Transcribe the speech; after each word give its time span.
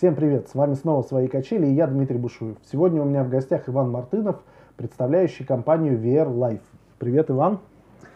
Всем 0.00 0.14
привет! 0.14 0.48
С 0.48 0.54
вами 0.54 0.72
снова 0.72 1.02
«Свои 1.02 1.28
качели» 1.28 1.66
и 1.66 1.74
я, 1.74 1.86
Дмитрий 1.86 2.16
Бушуев. 2.16 2.56
Сегодня 2.72 3.02
у 3.02 3.04
меня 3.04 3.22
в 3.22 3.28
гостях 3.28 3.68
Иван 3.68 3.90
Мартынов, 3.90 4.36
представляющий 4.78 5.44
компанию 5.44 6.00
VR 6.00 6.34
Life. 6.34 6.62
Привет, 6.98 7.30
Иван! 7.30 7.58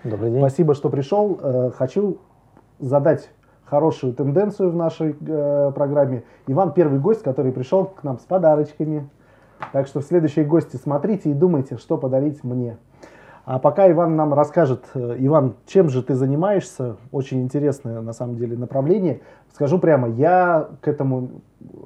Добрый 0.02 0.30
день! 0.30 0.40
Спасибо, 0.40 0.74
что 0.74 0.88
пришел. 0.88 1.38
Э, 1.42 1.70
хочу 1.76 2.16
задать 2.78 3.28
хорошую 3.66 4.14
тенденцию 4.14 4.70
в 4.70 4.76
нашей 4.76 5.14
э, 5.20 5.72
программе. 5.74 6.24
Иван 6.46 6.72
первый 6.72 6.98
гость, 6.98 7.22
который 7.22 7.52
пришел 7.52 7.84
к 7.84 8.02
нам 8.02 8.18
с 8.18 8.22
подарочками. 8.22 9.06
Так 9.74 9.86
что 9.86 10.00
в 10.00 10.04
следующие 10.04 10.46
гости 10.46 10.76
смотрите 10.76 11.32
и 11.32 11.34
думайте, 11.34 11.76
что 11.76 11.98
подарить 11.98 12.42
мне. 12.44 12.78
А 13.44 13.58
пока 13.58 13.90
Иван 13.90 14.16
нам 14.16 14.32
расскажет, 14.32 14.84
э, 14.94 15.16
Иван, 15.18 15.54
чем 15.66 15.90
же 15.90 16.02
ты 16.02 16.14
занимаешься, 16.14 16.96
очень 17.12 17.42
интересное 17.42 18.00
на 18.00 18.14
самом 18.14 18.36
деле 18.36 18.56
направление. 18.56 19.20
Скажу 19.52 19.78
прямо, 19.78 20.08
я 20.08 20.68
к 20.80 20.88
этому 20.88 21.28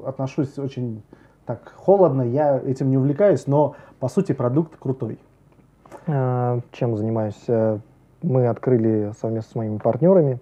отношусь 0.05 0.57
очень 0.59 1.03
так 1.47 1.73
холодно, 1.77 2.23
я 2.23 2.59
этим 2.59 2.91
не 2.91 2.97
увлекаюсь, 2.97 3.47
но 3.47 3.75
по 3.99 4.09
сути 4.09 4.33
продукт 4.33 4.77
крутой. 4.79 5.19
А, 6.07 6.61
чем 6.71 6.97
занимаюсь? 6.97 7.43
Э, 7.49 7.79
мы 8.23 8.47
открыли 8.47 9.13
совместно 9.21 9.51
с 9.51 9.55
моими 9.57 9.79
партнерами, 9.79 10.39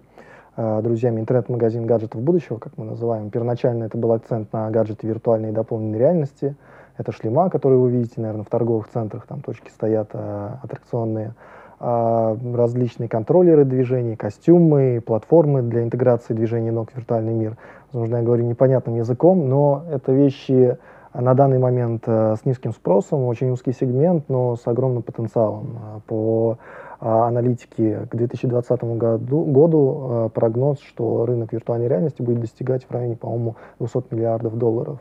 э, 0.55 0.81
друзьями, 0.83 1.19
интернет-магазин 1.19 1.87
гаджетов 1.87 2.21
будущего, 2.21 2.59
как 2.59 2.77
мы 2.77 2.85
называем. 2.85 3.31
Первоначально 3.31 3.85
это 3.85 3.97
был 3.97 4.11
акцент 4.11 4.53
на 4.53 4.69
гаджеты 4.69 5.07
виртуальной 5.07 5.49
и 5.49 5.53
дополненной 5.53 5.97
реальности– 5.97 6.55
это 6.97 7.11
шлема, 7.11 7.49
которые 7.49 7.79
вы 7.79 7.91
видите, 7.91 8.19
наверное, 8.21 8.43
в 8.43 8.49
торговых 8.49 8.87
центрах, 8.89 9.25
там 9.27 9.41
точки 9.41 9.69
стоят 9.69 10.09
а, 10.13 10.59
аттракционные, 10.63 11.33
а, 11.79 12.35
различные 12.55 13.07
контроллеры 13.07 13.65
движений, 13.65 14.15
костюмы, 14.15 15.01
платформы 15.05 15.61
для 15.61 15.83
интеграции 15.83 16.33
движений 16.33 16.71
ног 16.71 16.91
в 16.91 16.95
виртуальный 16.95 17.33
мир. 17.33 17.57
Возможно, 17.91 18.17
я 18.17 18.23
говорю 18.23 18.45
непонятным 18.45 18.95
языком, 18.95 19.47
но 19.47 19.83
это 19.91 20.11
вещи 20.11 20.77
на 21.13 21.33
данный 21.35 21.59
момент 21.59 22.03
а, 22.07 22.35
с 22.35 22.45
низким 22.45 22.71
спросом, 22.71 23.25
очень 23.25 23.51
узкий 23.51 23.73
сегмент, 23.73 24.27
но 24.27 24.55
с 24.55 24.65
огромным 24.65 25.03
потенциалом. 25.03 26.01
По 26.07 26.57
аналитике 26.99 28.07
к 28.09 28.15
2020 28.15 28.83
году, 28.97 29.43
году 29.43 30.31
прогноз, 30.33 30.79
что 30.79 31.27
рынок 31.27 31.53
виртуальной 31.53 31.87
реальности 31.87 32.23
будет 32.23 32.39
достигать 32.39 32.85
в 32.85 32.91
районе, 32.91 33.15
по-моему, 33.15 33.55
200 33.77 34.15
миллиардов 34.15 34.57
долларов. 34.57 34.97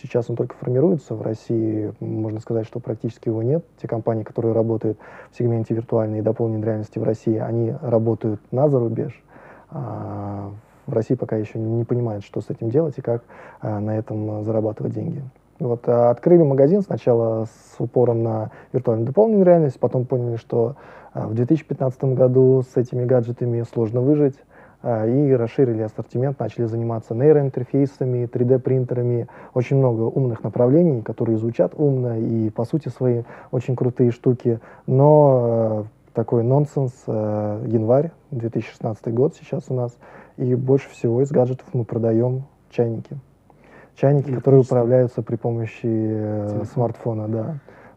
Сейчас 0.00 0.30
он 0.30 0.36
только 0.36 0.54
формируется. 0.54 1.14
В 1.14 1.22
России 1.22 1.92
можно 2.00 2.40
сказать, 2.40 2.66
что 2.66 2.80
практически 2.80 3.28
его 3.28 3.42
нет. 3.42 3.64
Те 3.80 3.86
компании, 3.86 4.22
которые 4.22 4.54
работают 4.54 4.98
в 5.30 5.36
сегменте 5.36 5.74
виртуальной 5.74 6.20
и 6.20 6.22
дополненной 6.22 6.64
реальности 6.64 6.98
в 6.98 7.02
России, 7.02 7.36
они 7.36 7.74
работают 7.82 8.40
на 8.50 8.68
зарубеж. 8.68 9.22
А 9.70 10.50
в 10.86 10.92
России 10.92 11.14
пока 11.14 11.36
еще 11.36 11.58
не 11.58 11.84
понимают, 11.84 12.24
что 12.24 12.40
с 12.40 12.50
этим 12.50 12.70
делать 12.70 12.98
и 12.98 13.02
как 13.02 13.24
а, 13.60 13.80
на 13.80 13.96
этом 13.96 14.42
зарабатывать 14.44 14.94
деньги. 14.94 15.22
Вот, 15.58 15.88
а 15.88 16.10
открыли 16.10 16.42
магазин 16.42 16.82
сначала 16.82 17.44
с 17.44 17.76
упором 17.78 18.22
на 18.22 18.50
виртуальную 18.72 19.06
дополненную 19.06 19.44
реальность, 19.44 19.78
потом 19.78 20.04
поняли, 20.04 20.36
что 20.36 20.76
а, 21.12 21.28
в 21.28 21.34
2015 21.34 22.04
году 22.04 22.62
с 22.62 22.76
этими 22.76 23.04
гаджетами 23.04 23.62
сложно 23.62 24.00
выжить. 24.00 24.36
А, 24.86 25.06
и 25.06 25.32
расширили 25.32 25.80
ассортимент, 25.80 26.38
начали 26.38 26.66
заниматься 26.66 27.14
нейроинтерфейсами, 27.14 28.28
3D-принтерами, 28.30 29.28
очень 29.54 29.78
много 29.78 30.02
умных 30.02 30.44
направлений, 30.44 31.00
которые 31.00 31.38
звучат 31.38 31.72
умно 31.74 32.18
и 32.18 32.50
по 32.50 32.66
сути 32.66 32.88
свои 32.88 33.22
очень 33.50 33.76
крутые 33.76 34.10
штуки, 34.10 34.60
но 34.86 35.86
э, 35.86 36.12
такой 36.12 36.42
нонсенс, 36.42 36.92
э, 37.06 37.64
январь 37.66 38.12
2016 38.30 39.14
год 39.14 39.34
сейчас 39.40 39.64
у 39.70 39.74
нас, 39.74 39.96
и 40.36 40.54
больше 40.54 40.90
всего 40.90 41.22
из 41.22 41.30
гаджетов 41.30 41.66
мы 41.72 41.86
продаем 41.86 42.44
чайники. 42.68 43.16
Чайники, 43.96 44.34
которые 44.34 44.60
управляются 44.60 45.22
при 45.22 45.36
помощи 45.36 45.80
э, 45.86 46.62
смартфона, 46.70 47.28
да. 47.28 47.54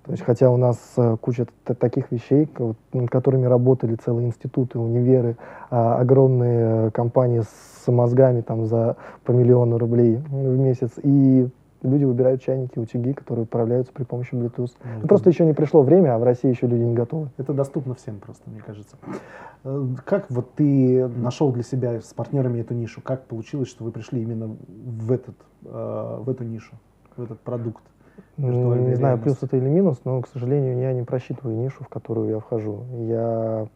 То 0.08 0.14
есть, 0.14 0.24
хотя 0.24 0.50
у 0.50 0.56
нас 0.56 0.78
э, 0.96 1.18
куча 1.20 1.48
таких 1.66 2.12
вещей, 2.14 2.50
над 2.94 3.10
которыми 3.10 3.46
работали 3.46 3.96
целые 3.96 4.28
институты, 4.28 4.80
универы, 4.80 5.36
а, 5.70 6.00
огромные 6.00 6.92
компании 6.92 7.42
с 7.42 7.92
мозгами 7.92 8.40
там 8.40 8.66
за 8.66 8.96
по 9.26 9.34
миллиону 9.34 9.78
рублей 9.78 10.16
в 10.16 10.58
месяц, 10.58 10.92
и 11.04 11.50
люди 11.82 12.06
выбирают 12.06 12.42
чайники, 12.42 12.80
утюги, 12.80 13.12
которые 13.12 13.44
управляются 13.44 13.92
при 13.92 14.06
помощи 14.06 14.34
Bluetooth. 14.34 14.72
Ну, 14.82 15.00
это... 15.00 15.08
Просто 15.10 15.30
еще 15.30 15.46
не 15.46 15.54
пришло 15.54 15.82
время, 15.82 16.16
а 16.16 16.20
в 16.20 16.24
России 16.24 16.48
еще 16.48 16.68
люди 16.68 16.84
не 16.84 16.96
готовы. 16.96 17.30
Это 17.38 17.52
доступно 17.52 17.94
всем 17.94 18.20
просто, 18.20 18.50
мне 18.50 18.62
кажется. 18.66 18.96
Э, 19.66 19.88
как 20.06 20.32
вот 20.32 20.54
ты 20.54 21.06
нашел 21.08 21.52
для 21.52 21.64
себя 21.64 22.00
с 22.00 22.14
партнерами 22.14 22.62
эту 22.62 22.74
нишу? 22.74 23.02
Как 23.02 23.26
получилось, 23.26 23.68
что 23.68 23.84
вы 23.84 23.92
пришли 23.92 24.22
именно 24.22 24.56
в, 24.86 25.12
этот, 25.12 25.36
э, 25.66 26.20
в 26.22 26.30
эту 26.30 26.46
нишу, 26.46 26.76
в 27.18 27.24
этот 27.24 27.42
продукт? 27.42 27.84
Не 28.38 28.96
знаю, 28.96 29.18
плюс 29.18 29.42
это 29.42 29.58
или 29.58 29.68
минус, 29.68 30.02
но, 30.06 30.22
к 30.22 30.28
сожалению, 30.28 30.80
я 30.80 30.94
не 30.94 31.04
просчитываю 31.04 31.58
нишу, 31.58 31.84
в 31.84 31.88
которую 31.88 32.30
я 32.30 32.40
вхожу. 32.40 32.84
Я... 32.94 33.68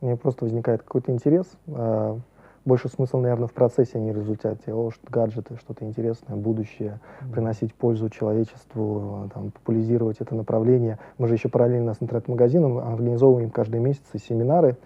Мне 0.00 0.16
просто 0.16 0.46
возникает 0.46 0.82
какой-то 0.82 1.12
интерес. 1.12 1.46
А 1.68 2.18
больше 2.64 2.88
смысл, 2.88 3.18
наверное, 3.18 3.48
в 3.48 3.52
процессе, 3.52 3.92
а 3.94 3.98
не 3.98 4.12
в 4.12 4.16
результате. 4.16 4.72
О, 4.72 4.90
что 4.90 5.06
гаджеты, 5.10 5.56
что-то 5.56 5.84
интересное, 5.84 6.36
будущее, 6.36 7.00
mm-hmm. 7.00 7.32
приносить 7.32 7.74
пользу 7.74 8.08
человечеству, 8.10 9.30
там, 9.34 9.50
популяризировать 9.50 10.18
это 10.20 10.34
направление. 10.34 10.98
Мы 11.18 11.26
же 11.26 11.34
еще 11.34 11.48
параллельно 11.48 11.94
с 11.94 11.98
интернет-магазином 12.00 12.78
организовываем 12.78 13.50
каждый 13.50 13.80
месяц 13.80 14.02
семинары, 14.26 14.76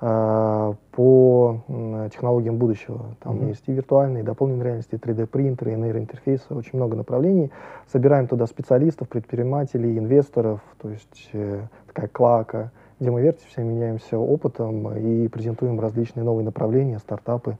по 0.00 1.62
технологиям 2.10 2.56
будущего. 2.56 3.16
Там 3.20 3.36
mm-hmm. 3.36 3.48
есть 3.48 3.64
и 3.66 3.72
виртуальные, 3.72 4.22
и 4.22 4.26
дополненные 4.26 4.64
реальности, 4.64 4.94
и 4.94 4.98
3D-принтеры, 4.98 5.72
и 5.72 5.76
нейроинтерфейсы, 5.76 6.54
очень 6.54 6.78
много 6.78 6.96
направлений. 6.96 7.50
Собираем 7.86 8.26
туда 8.26 8.46
специалистов, 8.46 9.08
предпринимателей, 9.08 9.98
инвесторов, 9.98 10.60
то 10.80 10.88
есть 10.88 11.28
э, 11.34 11.60
такая 11.86 12.08
клака, 12.08 12.70
где 12.98 13.10
мы 13.10 13.20
вертимся, 13.20 13.62
меняемся 13.62 14.18
опытом 14.18 14.96
и 14.96 15.28
презентуем 15.28 15.78
различные 15.78 16.24
новые 16.24 16.44
направления, 16.44 16.98
стартапы. 16.98 17.58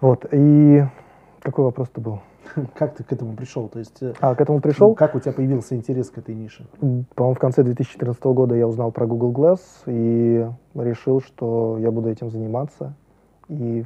Вот. 0.00 0.24
И 0.30 0.84
какой 1.40 1.64
вопрос-то 1.64 2.00
был? 2.00 2.20
Как 2.74 2.94
ты 2.94 3.04
к 3.04 3.12
этому 3.12 3.34
пришел? 3.36 3.68
То 3.68 3.78
есть, 3.78 4.02
э, 4.02 4.14
а, 4.20 4.34
к 4.34 4.40
этому 4.40 4.60
пришел? 4.60 4.94
Как 4.94 5.14
у 5.14 5.20
тебя 5.20 5.32
появился 5.32 5.74
интерес 5.76 6.10
к 6.10 6.18
этой 6.18 6.34
нише? 6.34 6.66
По-моему, 7.14 7.34
в 7.34 7.38
конце 7.38 7.62
2014 7.62 8.22
года 8.24 8.54
я 8.54 8.66
узнал 8.66 8.92
про 8.92 9.06
Google 9.06 9.32
Glass 9.32 9.60
и 9.86 10.46
решил, 10.74 11.20
что 11.20 11.78
я 11.78 11.90
буду 11.90 12.08
этим 12.08 12.30
заниматься. 12.30 12.94
И 13.48 13.84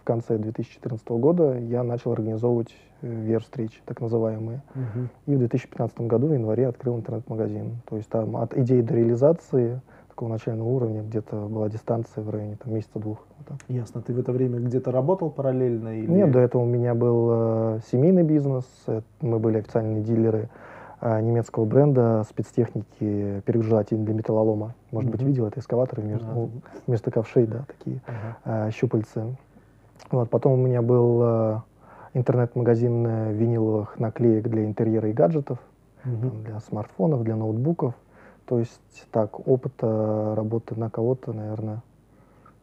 в 0.00 0.04
конце 0.04 0.38
2014 0.38 1.06
года 1.08 1.58
я 1.58 1.82
начал 1.82 2.12
организовывать 2.12 2.74
VR-встречи, 3.02 3.80
так 3.84 4.00
называемые. 4.00 4.62
Угу. 4.74 5.08
И 5.26 5.34
в 5.36 5.38
2015 5.38 6.00
году, 6.02 6.28
в 6.28 6.32
январе, 6.32 6.66
открыл 6.66 6.96
интернет-магазин. 6.96 7.76
То 7.88 7.96
есть 7.96 8.08
там 8.08 8.36
от 8.36 8.56
идеи 8.56 8.80
до 8.80 8.94
реализации 8.94 9.80
такого 10.18 10.30
начального 10.30 10.66
уровня 10.66 11.02
где-то 11.02 11.46
была 11.46 11.68
дистанция 11.68 12.24
в 12.24 12.30
районе 12.30 12.56
там, 12.56 12.74
месяца-двух. 12.74 13.18
Вот 13.38 13.60
Ясно. 13.68 14.02
Ты 14.02 14.12
в 14.12 14.18
это 14.18 14.32
время 14.32 14.58
где-то 14.58 14.90
работал 14.90 15.30
параллельно? 15.30 15.96
Или... 15.96 16.10
Нет, 16.10 16.32
до 16.32 16.40
этого 16.40 16.62
у 16.62 16.66
меня 16.66 16.96
был 16.96 17.28
э, 17.30 17.80
семейный 17.92 18.24
бизнес. 18.24 18.64
Мы 19.20 19.38
были 19.38 19.58
официальные 19.58 20.02
дилеры 20.02 20.48
э, 21.00 21.20
немецкого 21.20 21.66
бренда 21.66 22.24
спецтехники 22.28 23.42
перегружателей 23.46 24.02
для 24.02 24.12
металлолома. 24.12 24.74
Может 24.90 25.08
mm-hmm. 25.08 25.12
быть, 25.12 25.22
видел 25.22 25.46
это 25.46 25.60
эскаваторы 25.60 26.02
вместо, 26.02 26.26
uh-huh. 26.26 26.50
вместо 26.88 27.12
ковшей, 27.12 27.46
да, 27.46 27.64
такие 27.68 28.00
uh-huh. 28.44 28.66
э, 28.66 28.70
щупальцы. 28.72 29.36
Вот. 30.10 30.28
Потом 30.30 30.54
у 30.54 30.56
меня 30.56 30.82
был 30.82 31.20
э, 31.22 31.60
интернет-магазин 32.14 33.06
э, 33.06 33.32
виниловых 33.34 34.00
наклеек 34.00 34.48
для 34.48 34.64
интерьера 34.64 35.10
и 35.10 35.12
гаджетов, 35.12 35.60
uh-huh. 36.04 36.20
там, 36.20 36.42
для 36.42 36.58
смартфонов, 36.58 37.22
для 37.22 37.36
ноутбуков. 37.36 37.94
То 38.48 38.58
есть 38.58 39.06
так, 39.12 39.46
опыта 39.46 40.32
работы 40.34 40.74
на 40.74 40.88
кого-то, 40.88 41.34
наверное, 41.34 41.82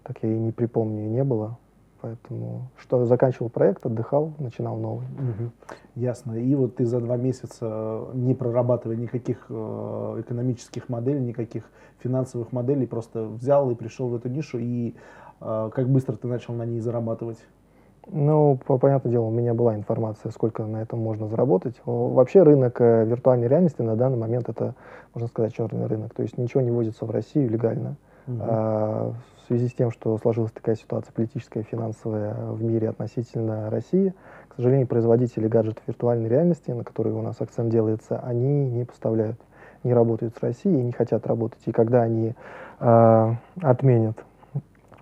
так 0.01 0.17
я 0.23 0.33
и 0.33 0.39
не 0.39 0.51
припомню, 0.51 1.05
и 1.05 1.09
не 1.09 1.23
было. 1.23 1.59
Поэтому 2.01 2.69
что 2.77 3.05
заканчивал 3.05 3.49
проект, 3.49 3.85
отдыхал, 3.85 4.33
начинал 4.39 4.77
новый. 4.77 5.05
Угу. 5.05 5.51
Ясно. 5.95 6.33
И 6.33 6.55
вот 6.55 6.75
ты 6.75 6.85
за 6.85 6.99
два 6.99 7.17
месяца, 7.17 8.07
не 8.13 8.33
прорабатывая 8.33 8.95
никаких 8.95 9.45
э, 9.49 10.15
экономических 10.19 10.89
моделей, 10.89 11.21
никаких 11.21 11.63
финансовых 11.99 12.51
моделей, 12.51 12.87
просто 12.87 13.25
взял 13.25 13.69
и 13.71 13.75
пришел 13.75 14.09
в 14.09 14.15
эту 14.15 14.27
нишу. 14.27 14.57
И 14.59 14.95
э, 15.39 15.69
как 15.73 15.87
быстро 15.87 16.15
ты 16.15 16.27
начал 16.27 16.53
на 16.53 16.65
ней 16.65 16.79
зарабатывать? 16.79 17.39
Ну, 18.07 18.60
по, 18.66 18.78
понятное 18.78 19.12
дело, 19.12 19.25
у 19.25 19.31
меня 19.31 19.54
была 19.54 19.75
информация, 19.75 20.31
сколько 20.31 20.63
на 20.63 20.81
этом 20.81 21.00
можно 21.00 21.28
заработать. 21.28 21.75
Вообще 21.86 22.44
рынок 22.44 22.80
э, 22.80 23.06
виртуальной 23.06 23.48
реальности 23.48 23.81
на 23.81 23.96
данный 23.96 24.18
момент 24.18 24.48
это, 24.48 24.75
можно 25.13 25.28
сказать, 25.28 25.54
черный 25.54 25.88
рынок. 25.88 26.13
То 26.13 26.22
есть 26.22 26.38
ничего 26.38 26.62
не 26.62 26.72
возится 26.72 27.06
в 27.06 27.12
Россию 27.12 27.50
легально. 27.50 27.96
Угу. 28.28 28.38
А, 28.42 29.13
в 29.38 29.48
связи 29.48 29.68
с 29.68 29.74
тем, 29.74 29.92
что 29.92 30.18
сложилась 30.18 30.52
такая 30.52 30.75
ситуация 30.75 31.13
политическая 31.13 31.62
и 31.62 31.63
финансовая 31.63 32.34
в 32.34 32.63
мире 32.63 32.90
относительно 32.90 33.69
России, 33.69 34.13
к 34.50 34.56
сожалению, 34.56 34.88
производители 34.88 35.48
гаджетов 35.48 35.84
виртуальной 35.86 36.30
реальности, 36.30 36.72
на 36.72 36.84
которые 36.84 37.16
у 37.16 37.22
нас 37.22 37.42
акцент 37.42 37.69
делается, 37.69 38.19
они 38.19 38.69
не 38.69 38.86
поставляют, 38.86 39.40
не 39.84 39.94
работают 39.94 40.36
с 40.36 40.42
Россией 40.42 40.80
и 40.80 40.84
не 40.84 40.92
хотят 40.92 41.28
работать. 41.28 41.60
И 41.66 41.72
когда 41.72 42.02
они 42.02 42.34
а, 42.80 43.36
отменят 43.62 44.18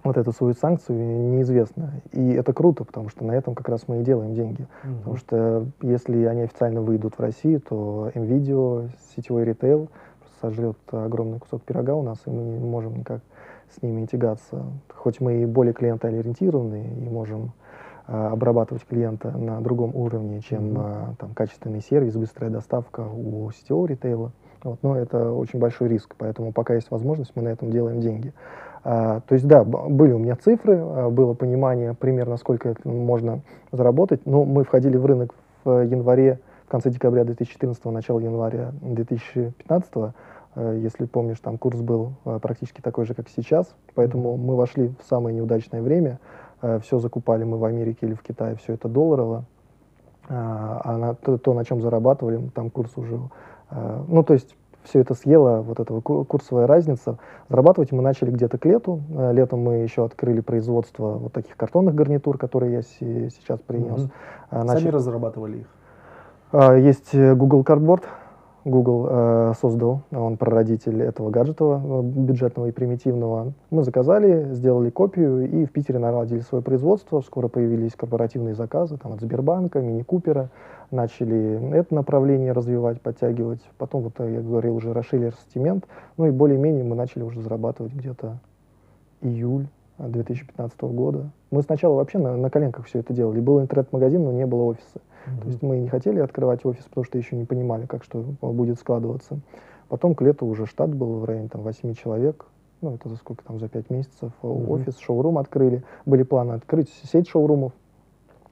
вот 0.04 0.18
эту 0.18 0.32
свою 0.32 0.54
санкцию 0.54 0.98
неизвестно. 1.32 2.02
И 2.12 2.32
это 2.32 2.54
круто, 2.54 2.84
потому 2.84 3.10
что 3.10 3.24
на 3.24 3.32
этом 3.32 3.56
как 3.56 3.70
раз 3.70 3.88
мы 3.88 4.02
и 4.02 4.04
делаем 4.04 4.34
деньги. 4.34 4.68
Угу. 4.84 4.98
Потому 4.98 5.18
что 5.18 5.66
если 5.82 6.26
они 6.26 6.42
официально 6.42 6.82
выйдут 6.82 7.16
в 7.16 7.20
Россию, 7.20 7.62
то 7.62 8.12
MVideo, 8.14 8.90
сетевой 9.16 9.46
ритейл 9.46 9.90
сожрет 10.42 10.78
огромный 10.92 11.40
кусок 11.40 11.64
пирога 11.64 11.96
у 11.96 12.04
нас, 12.04 12.20
и 12.26 12.30
мы 12.30 12.44
не 12.44 12.66
можем 12.66 12.98
никак 12.98 13.22
с 13.74 13.82
ними 13.82 14.06
тягаться. 14.06 14.66
Хоть 14.94 15.22
мы 15.22 15.42
и 15.42 15.46
более 15.46 15.74
клиентоориентированы 15.74 16.96
и 16.98 17.10
можем 17.10 17.54
а, 18.06 18.32
обрабатывать 18.32 18.86
клиента 18.86 19.32
на 19.32 19.62
другом 19.62 19.96
уровне, 19.96 20.42
чем 20.42 20.78
mm-hmm. 20.78 20.82
а, 20.84 21.16
там, 21.18 21.34
качественный 21.34 21.82
сервис, 21.82 22.16
быстрая 22.16 22.52
доставка 22.52 23.02
у 23.02 23.50
сетевого 23.52 23.88
ритейла. 23.88 24.32
Вот, 24.64 24.80
но 24.82 24.98
это 24.98 25.32
очень 25.32 25.60
большой 25.60 25.90
риск, 25.90 26.16
поэтому 26.18 26.52
пока 26.54 26.74
есть 26.74 26.92
возможность, 26.92 27.34
мы 27.36 27.44
на 27.44 27.50
этом 27.50 27.70
делаем 27.70 28.00
деньги. 28.00 28.34
А, 28.84 29.22
то 29.22 29.36
есть, 29.36 29.48
да, 29.48 29.64
были 29.64 30.12
у 30.12 30.20
меня 30.20 30.36
цифры, 30.36 30.78
а, 30.78 31.10
было 31.10 31.34
понимание 31.34 31.94
примерно, 31.94 32.38
сколько 32.38 32.76
можно 32.84 33.42
заработать, 33.72 34.26
но 34.26 34.44
мы 34.44 34.64
входили 34.64 34.98
в 34.98 35.06
рынок 35.06 35.34
в 35.64 35.86
январе, 35.86 36.40
в 36.68 36.70
конце 36.70 36.90
декабря 36.90 37.24
2014, 37.24 37.86
начало 37.86 38.20
января 38.20 38.72
2015, 38.82 40.14
а, 40.56 40.74
если 40.76 41.06
помнишь, 41.06 41.40
там 41.40 41.58
курс 41.58 41.80
был 41.80 42.14
а, 42.26 42.40
практически 42.40 42.82
такой 42.82 43.06
же, 43.06 43.14
как 43.14 43.30
сейчас, 43.30 43.74
поэтому 43.96 44.36
мы 44.36 44.56
вошли 44.56 44.94
в 45.00 45.08
самое 45.08 45.36
неудачное 45.36 45.82
время, 45.82 46.20
все 46.82 46.98
закупали 47.00 47.44
мы 47.44 47.58
в 47.58 47.66
Америке 47.66 48.06
или 48.06 48.14
в 48.14 48.22
Китае, 48.22 48.56
все 48.56 48.74
это 48.74 48.88
долларово, 48.88 49.44
а, 50.30 50.82
а 50.84 50.98
на, 50.98 51.14
то, 51.14 51.38
то, 51.38 51.54
на 51.54 51.66
чем 51.66 51.82
зарабатывали, 51.82 52.50
там 52.56 52.70
курс 52.70 52.98
уже, 52.98 53.20
ну, 54.08 54.24
то 54.24 54.34
есть 54.34 54.56
все 54.84 55.00
это 55.00 55.14
съело, 55.14 55.62
вот 55.62 55.80
эта 55.80 56.00
курсовая 56.02 56.68
разница. 56.68 57.18
Зарабатывать 57.50 57.92
мы 57.92 58.02
начали 58.02 58.32
где-то 58.32 58.58
к 58.58 58.66
лету. 58.66 59.02
Э, 59.16 59.34
летом 59.34 59.62
мы 59.62 59.76
еще 59.76 60.06
открыли 60.06 60.42
производство 60.42 61.14
вот 61.14 61.34
таких 61.34 61.56
картонных 61.58 61.96
гарнитур, 61.96 62.38
которые 62.38 62.74
я 62.74 62.82
сейчас 62.82 63.60
принес. 63.60 64.02
Угу. 64.02 64.12
Начали... 64.52 64.80
Сами 64.80 64.90
разрабатывали 64.90 65.58
их? 65.60 65.68
А, 66.52 66.76
есть 66.76 67.16
э, 67.16 67.34
Google 67.34 67.64
Cardboard, 67.64 68.04
Google 68.66 69.08
э, 69.10 69.54
создал, 69.60 70.04
он 70.12 70.38
прародитель 70.38 71.02
этого 71.02 71.32
гаджета 71.32 71.82
э, 71.84 72.02
бюджетного 72.02 72.68
и 72.68 72.72
примитивного. 72.72 73.54
Мы 73.72 73.84
заказали, 73.84 74.54
сделали 74.54 74.90
копию 74.90 75.50
и 75.50 75.66
в 75.66 75.72
Питере 75.72 76.00
наладили 76.00 76.42
свое 76.42 76.64
производство. 76.64 77.22
Скоро 77.22 77.48
появились 77.48 77.94
корпоративные 77.96 78.54
заказы 78.54 78.98
там, 78.98 79.14
от 79.14 79.22
Сбербанка, 79.22 79.82
Мини 79.82 80.04
Купера. 80.04 80.50
Начали 80.94 81.76
это 81.76 81.96
направление 81.96 82.52
развивать, 82.52 83.02
подтягивать. 83.02 83.62
Потом, 83.80 84.04
вот 84.04 84.14
я 84.20 84.42
говорил, 84.42 84.76
уже 84.76 84.94
расширили 84.94 85.30
ассортимент. 85.30 85.88
Ну 86.18 86.28
и 86.28 86.30
более-менее 86.30 86.84
мы 86.84 86.96
начали 86.96 87.24
уже 87.24 87.42
зарабатывать 87.42 87.94
где-то 87.94 88.38
июль 89.22 89.66
2015 89.98 90.80
года. 90.82 91.32
Мы 91.50 91.64
сначала 91.64 91.96
вообще 91.96 92.20
на, 92.20 92.38
на 92.38 92.52
коленках 92.52 92.86
все 92.86 93.00
это 93.00 93.12
делали. 93.12 93.40
Был 93.40 93.60
интернет-магазин, 93.60 94.24
но 94.24 94.32
не 94.34 94.46
было 94.46 94.66
офиса. 94.66 95.00
Mm-hmm. 95.26 95.42
То 95.42 95.48
есть 95.48 95.62
мы 95.64 95.78
не 95.80 95.90
хотели 95.90 96.20
открывать 96.20 96.64
офис, 96.64 96.84
потому 96.84 97.06
что 97.06 97.18
еще 97.18 97.36
не 97.38 97.46
понимали, 97.46 97.88
как 97.88 98.04
что 98.04 98.24
будет 98.42 98.78
складываться. 98.78 99.40
Потом 99.90 100.14
к 100.14 100.22
лету 100.22 100.46
уже 100.46 100.68
штат 100.68 100.94
был 100.94 101.18
в 101.18 101.26
районе 101.26 101.50
там, 101.50 101.64
8 101.64 101.96
человек. 101.96 102.46
Ну, 102.82 102.94
это 102.94 103.10
за 103.10 103.16
сколько 103.16 103.44
там, 103.44 103.58
за 103.60 103.68
5 103.68 103.90
месяцев. 103.90 104.32
Mm-hmm. 104.44 104.68
Офис, 104.70 105.00
шоурум 105.00 105.40
открыли. 105.40 105.84
Были 106.06 106.22
планы 106.22 106.52
открыть 106.52 106.94
сеть 107.12 107.28
шоурумов. 107.28 107.72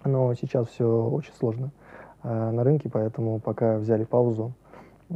Но 0.03 0.33
сейчас 0.33 0.69
все 0.69 1.07
очень 1.07 1.33
сложно 1.38 1.67
э, 1.67 1.80
на 2.23 2.63
рынке, 2.63 2.89
поэтому 2.91 3.39
пока 3.39 3.77
взяли 3.77 4.03
паузу 4.03 4.53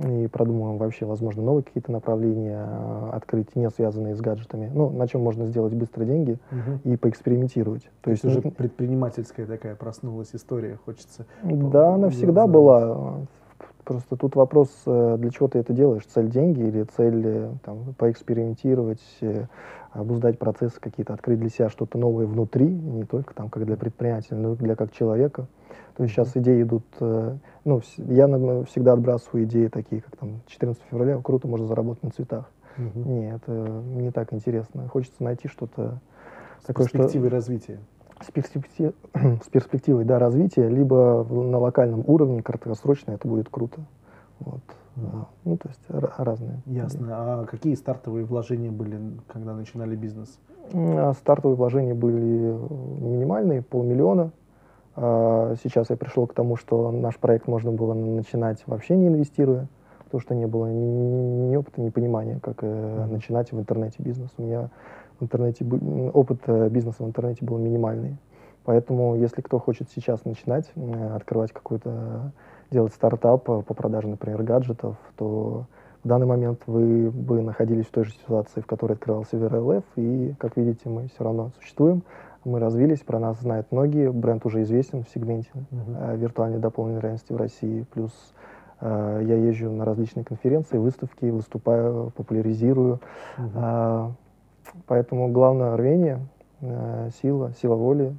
и 0.03 0.27
продумываем 0.27 0.77
вообще, 0.77 1.05
возможно, 1.05 1.41
новые 1.41 1.63
какие-то 1.63 1.91
направления 1.91 2.67
э, 2.67 3.09
открыть, 3.13 3.55
не 3.55 3.69
связанные 3.69 4.15
с 4.15 4.19
гаджетами. 4.19 4.69
Ну, 4.73 4.89
на 4.89 5.07
чем 5.07 5.21
можно 5.21 5.45
сделать 5.45 5.73
быстро 5.73 6.03
деньги 6.03 6.37
угу. 6.51 6.79
и 6.83 6.97
поэкспериментировать. 6.97 7.83
То, 7.83 7.89
То 8.05 8.11
есть 8.11 8.25
уже 8.25 8.41
ну, 8.43 8.51
предпринимательская 8.51 9.45
такая 9.45 9.75
проснулась 9.75 10.29
история, 10.33 10.77
хочется. 10.85 11.25
Да, 11.43 11.93
она 11.93 12.09
всегда 12.09 12.47
была. 12.47 13.19
Просто 13.85 14.15
тут 14.15 14.35
вопрос, 14.35 14.69
э, 14.85 15.17
для 15.19 15.29
чего 15.29 15.47
ты 15.47 15.59
это 15.59 15.71
делаешь? 15.71 16.03
Цель 16.07 16.29
деньги 16.29 16.61
или 16.61 16.83
цель 16.83 17.21
э, 17.25 17.53
там, 17.63 17.93
поэкспериментировать, 17.97 19.03
обуздать 19.91 20.37
процессы 20.37 20.79
какие-то, 20.79 21.13
открыть 21.13 21.39
для 21.39 21.49
себя 21.49 21.69
что-то 21.69 21.97
новое 21.97 22.25
внутри, 22.25 22.67
не 22.67 23.05
только 23.05 23.33
там 23.33 23.49
как 23.49 23.65
для 23.65 23.77
предпринимателя, 23.77 24.37
но 24.37 24.53
и 24.53 24.55
для 24.57 24.75
как 24.75 24.91
человека. 24.91 25.47
То 25.95 26.03
есть 26.03 26.13
сейчас 26.13 26.35
идеи 26.35 26.63
идут, 26.63 26.83
э, 26.99 27.37
ну, 27.63 27.81
я 27.97 28.27
всегда 28.65 28.93
отбрасываю 28.93 29.45
идеи 29.45 29.67
такие, 29.67 30.01
как 30.01 30.17
там 30.17 30.41
14 30.47 30.81
февраля, 30.89 31.21
круто, 31.21 31.47
можно 31.47 31.67
заработать 31.67 32.03
на 32.03 32.09
цветах. 32.09 32.51
Угу. 32.77 33.09
Нет, 33.09 33.41
это 33.43 33.81
не 33.95 34.11
так 34.11 34.33
интересно. 34.33 34.89
Хочется 34.89 35.23
найти 35.23 35.47
что-то 35.47 36.01
такое, 36.65 36.87
что... 36.87 37.29
развития. 37.29 37.79
С, 38.21 38.31
перспектив... 38.31 38.93
с 39.13 39.47
перспективой, 39.49 40.05
да, 40.05 40.19
развития, 40.19 40.67
либо 40.69 41.25
на 41.29 41.57
локальном 41.57 42.03
уровне 42.07 42.41
краткосрочно 42.41 43.11
это 43.11 43.27
будет 43.27 43.49
круто. 43.49 43.81
Вот. 44.39 44.61
Mm. 44.95 45.25
Ну, 45.43 45.57
то 45.57 45.69
есть 45.69 45.81
разные. 45.89 46.61
Ясно. 46.65 47.07
А 47.11 47.45
какие 47.45 47.75
стартовые 47.75 48.25
вложения 48.25 48.71
были, 48.71 48.99
когда 49.27 49.53
начинали 49.53 49.95
бизнес? 49.95 50.39
А 50.73 51.13
стартовые 51.13 51.57
вложения 51.57 51.93
были 51.93 52.19
минимальные, 52.19 53.61
полмиллиона. 53.61 54.31
А 54.95 55.55
сейчас 55.61 55.89
я 55.89 55.97
пришел 55.97 56.25
к 56.27 56.33
тому, 56.33 56.55
что 56.55 56.91
наш 56.91 57.17
проект 57.17 57.47
можно 57.47 57.71
было 57.71 57.93
начинать 57.93 58.63
вообще 58.65 58.95
не 58.95 59.07
инвестируя, 59.07 59.67
потому 60.05 60.21
что 60.21 60.33
не 60.33 60.47
было 60.47 60.67
ни, 60.67 61.49
ни 61.49 61.55
опыта, 61.57 61.81
ни 61.81 61.89
понимания, 61.89 62.39
как 62.41 62.63
mm. 62.63 63.07
начинать 63.07 63.51
в 63.51 63.59
интернете 63.59 63.97
бизнес. 63.99 64.31
У 64.37 64.43
меня 64.43 64.69
в 65.19 65.23
интернете, 65.23 65.65
опыт 66.13 66.41
э, 66.47 66.69
бизнеса 66.69 67.03
в 67.03 67.07
интернете 67.07 67.45
был 67.45 67.57
минимальный. 67.57 68.17
Поэтому, 68.63 69.15
если 69.15 69.41
кто 69.41 69.59
хочет 69.59 69.89
сейчас 69.91 70.25
начинать, 70.25 70.71
э, 70.75 71.15
открывать 71.15 71.51
какой-то 71.51 72.31
делать 72.71 72.93
стартап 72.93 73.43
по 73.43 73.61
продаже, 73.61 74.07
например, 74.07 74.43
гаджетов, 74.43 74.97
то 75.17 75.65
в 76.05 76.07
данный 76.07 76.27
момент 76.27 76.61
вы 76.67 77.09
бы 77.09 77.41
находились 77.41 77.87
в 77.87 77.91
той 77.91 78.05
же 78.05 78.11
ситуации, 78.11 78.61
в 78.61 78.67
которой 78.67 78.93
открывался 78.93 79.37
VRLF, 79.37 79.83
и, 79.95 80.35
как 80.37 80.55
видите, 80.55 80.87
мы 80.87 81.07
все 81.07 81.23
равно 81.23 81.51
существуем, 81.59 82.03
мы 82.43 82.59
развились, 82.59 82.99
про 82.99 83.19
нас 83.19 83.39
знают 83.41 83.71
многие, 83.71 84.11
бренд 84.11 84.45
уже 84.45 84.61
известен 84.61 85.03
в 85.03 85.09
сегменте 85.09 85.49
uh-huh. 85.53 86.13
э, 86.13 86.17
виртуальной 86.17 86.59
дополненной 86.59 87.01
реальности 87.01 87.33
в 87.33 87.37
России, 87.37 87.87
плюс 87.91 88.11
э, 88.81 89.21
я 89.23 89.35
езжу 89.35 89.71
на 89.71 89.83
различные 89.83 90.23
конференции, 90.23 90.77
выставки, 90.77 91.25
выступаю, 91.25 92.11
популяризирую, 92.15 92.99
uh-huh. 93.37 94.11
Поэтому 94.87 95.31
главное 95.31 95.75
рвение, 95.75 96.19
э, 96.61 97.09
сила, 97.21 97.53
сила 97.53 97.75
воли, 97.75 98.15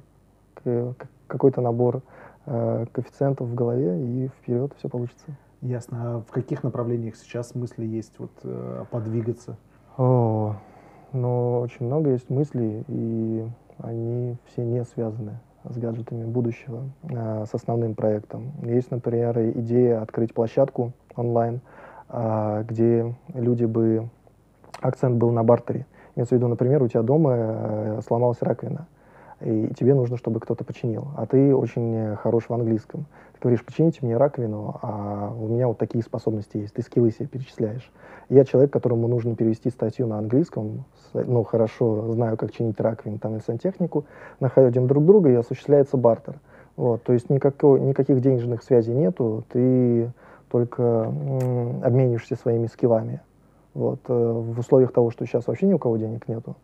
какой-то 1.27 1.61
набор 1.61 2.01
э, 2.45 2.85
коэффициентов 2.91 3.47
в 3.47 3.55
голове, 3.55 4.01
и 4.01 4.27
вперед 4.27 4.73
все 4.77 4.89
получится. 4.89 5.25
Ясно. 5.61 5.97
А 6.01 6.19
в 6.19 6.31
каких 6.31 6.63
направлениях 6.63 7.15
сейчас 7.15 7.55
мысли 7.55 7.85
есть 7.85 8.13
вот, 8.19 8.31
э, 8.43 8.85
подвигаться? 8.91 9.57
О, 9.97 10.55
ну, 11.13 11.59
очень 11.59 11.85
много 11.87 12.11
есть 12.11 12.29
мыслей, 12.29 12.83
и 12.87 13.47
они 13.79 14.37
все 14.45 14.63
не 14.63 14.83
связаны 14.83 15.39
с 15.63 15.77
гаджетами 15.77 16.25
будущего, 16.25 16.83
э, 17.03 17.45
с 17.45 17.53
основным 17.53 17.95
проектом. 17.95 18.51
Есть, 18.61 18.91
например, 18.91 19.37
идея 19.59 20.01
открыть 20.01 20.33
площадку 20.33 20.93
онлайн, 21.15 21.61
э, 22.09 22.63
где 22.67 23.15
люди 23.33 23.65
бы... 23.65 24.09
Акцент 24.79 25.17
был 25.17 25.31
на 25.31 25.43
бартере. 25.43 25.87
Имеется 26.17 26.35
в 26.35 26.37
виду, 26.39 26.47
например, 26.47 26.81
у 26.81 26.87
тебя 26.87 27.03
дома 27.03 27.35
э, 27.37 27.99
сломалась 28.05 28.41
раковина 28.41 28.87
и 29.41 29.71
тебе 29.77 29.93
нужно, 29.93 30.17
чтобы 30.17 30.39
кто-то 30.39 30.63
починил, 30.63 31.09
а 31.15 31.25
ты 31.27 31.53
очень 31.55 32.15
хорош 32.15 32.45
в 32.49 32.53
английском. 32.53 33.05
Ты 33.33 33.39
говоришь, 33.41 33.63
почините 33.63 33.99
мне 34.01 34.17
раковину, 34.17 34.79
а 34.81 35.31
у 35.31 35.47
меня 35.47 35.67
вот 35.67 35.77
такие 35.77 36.03
способности 36.03 36.57
есть, 36.57 36.73
ты 36.73 36.81
скиллы 36.81 37.11
себе 37.11 37.27
перечисляешь. 37.27 37.91
Я 38.29 38.45
человек, 38.45 38.73
которому 38.73 39.07
нужно 39.07 39.35
перевести 39.35 39.69
статью 39.69 40.07
на 40.07 40.17
английском, 40.17 40.85
ну, 41.13 41.43
хорошо 41.43 42.11
знаю, 42.13 42.35
как 42.35 42.51
чинить 42.51 42.79
раковину 42.79 43.19
там, 43.19 43.35
или 43.35 43.41
сантехнику, 43.41 44.05
находим 44.39 44.87
друг 44.87 45.05
друга, 45.05 45.29
и 45.29 45.35
осуществляется 45.35 45.97
бартер. 45.97 46.39
Вот, 46.75 47.03
то 47.03 47.13
есть 47.13 47.29
никакого, 47.29 47.77
никаких 47.77 48.21
денежных 48.21 48.63
связей 48.63 48.93
нету, 48.93 49.43
ты 49.49 50.11
только 50.49 51.03
обмениваешься 51.03 52.35
своими 52.35 52.65
скиллами. 52.65 53.21
Вот, 53.77 53.99
э, 54.07 54.13
в 54.13 54.57
условиях 54.57 54.91
того, 54.91 55.11
что 55.11 55.23
сейчас 55.27 55.45
вообще 55.45 55.67
ни 55.67 55.73
у 55.73 55.77
кого 55.77 55.97
денег 55.97 56.27
нету, 56.27 56.55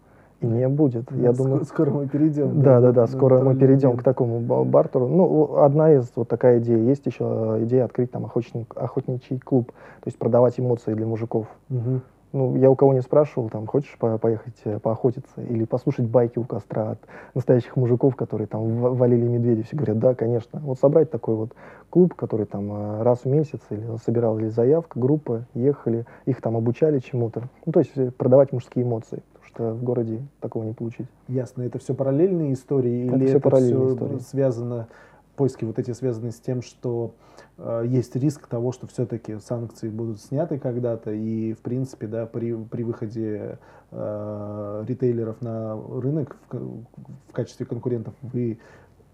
и 0.42 0.48
не 0.48 0.68
будет. 0.68 1.12
Я 1.12 1.32
скоро, 1.32 1.48
думаю, 1.48 1.66
скоро 1.66 1.92
мы 1.92 2.08
перейдем. 2.08 2.60
Да, 2.64 2.82
да, 2.82 2.92
да, 2.92 3.06
скоро 3.06 3.40
мы 3.40 3.56
перейдем 3.56 3.98
к 3.98 4.04
такому 4.04 4.40
бартеру. 4.66 5.08
Ну, 5.08 5.58
одна 5.58 5.94
из 5.94 6.12
вот 6.16 6.28
такая 6.28 6.58
идея. 6.58 6.80
Есть 6.80 7.06
еще 7.06 7.60
идея 7.62 7.86
открыть 7.86 8.10
там 8.10 8.26
охотник, 8.26 8.74
охотничий 8.76 9.38
клуб, 9.38 9.68
то 9.68 10.08
есть 10.08 10.18
продавать 10.18 10.60
эмоции 10.60 10.96
для 10.96 11.06
мужиков. 11.06 11.46
Угу. 11.70 12.02
Ну, 12.34 12.56
я 12.56 12.72
у 12.72 12.76
кого 12.76 12.94
не 12.96 13.02
спрашивал, 13.02 13.50
там, 13.50 13.68
хочешь 13.68 13.96
по 14.00 14.18
поехать 14.18 14.56
э, 14.66 14.80
поохотиться 14.80 15.40
или 15.42 15.66
послушать 15.66 16.08
байки 16.08 16.40
у 16.40 16.44
костра 16.44 16.92
от 16.92 17.00
настоящих 17.36 17.76
мужиков, 17.76 18.16
которые 18.16 18.48
там 18.48 18.80
валили 18.96 19.28
медведей. 19.28 19.64
Все 19.64 19.76
говорят, 19.76 20.00
да, 20.00 20.16
конечно. 20.16 20.60
Вот 20.64 20.80
собрать 20.80 21.12
такой 21.12 21.36
вот 21.36 21.52
клуб, 21.92 22.16
который 22.16 22.48
там 22.48 22.72
э, 22.72 23.04
раз 23.04 23.20
в 23.20 23.28
месяц 23.28 23.60
или 23.70 23.86
собирали 24.04 24.50
заявка, 24.50 25.00
группа, 25.00 25.46
ехали, 25.54 26.06
их 26.26 26.42
там 26.42 26.58
обучали 26.58 26.98
чему-то. 26.98 27.44
Ну, 27.68 27.72
то 27.72 27.80
есть 27.82 27.92
э, 27.96 28.10
продавать 28.10 28.52
мужские 28.52 28.84
эмоции. 28.84 29.22
потому 29.34 29.46
что 29.48 29.80
в 29.80 29.84
городе 29.84 30.20
такого 30.40 30.64
не 30.64 30.74
получить. 30.74 31.06
Ясно. 31.28 31.62
Это 31.62 31.78
все 31.78 31.94
параллельные 31.94 32.54
истории 32.54 33.06
Это 33.06 33.16
или 33.16 33.28
всё 33.28 33.38
это 33.38 33.56
все 33.58 33.94
истории. 33.94 34.18
связано, 34.18 34.88
поиски 35.36 35.66
вот 35.66 35.80
эти 35.80 35.92
связаны 35.92 36.32
с 36.32 36.40
тем, 36.40 36.62
что 36.62 37.16
э, 37.58 37.84
есть 37.88 38.16
риск 38.16 38.48
того, 38.48 38.72
что 38.72 38.88
все-таки 38.88 39.40
санкции 39.40 39.90
будут 39.90 40.22
сняты 40.22 40.60
когда-то, 40.60 41.12
и 41.12 41.54
в 41.54 41.60
принципе, 41.60 42.08
да, 42.08 42.26
при, 42.26 42.54
при 42.56 42.84
выходе 42.84 43.60
э, 43.92 44.84
ритейлеров 44.88 45.42
на 45.42 45.76
рынок 45.76 46.38
в, 46.52 46.84
в 47.30 47.32
качестве 47.34 47.66
конкурентов 47.66 48.14
вы 48.22 48.60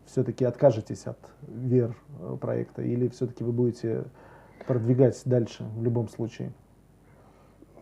все-таки 0.05 0.43
откажетесь 0.43 1.05
от 1.05 1.19
вер 1.47 1.95
э, 2.19 2.37
проекта, 2.39 2.81
или 2.81 3.07
все-таки 3.07 3.43
вы 3.43 3.51
будете 3.51 4.05
продвигать 4.67 5.21
дальше 5.25 5.63
в 5.75 5.83
любом 5.83 6.09
случае? 6.09 6.51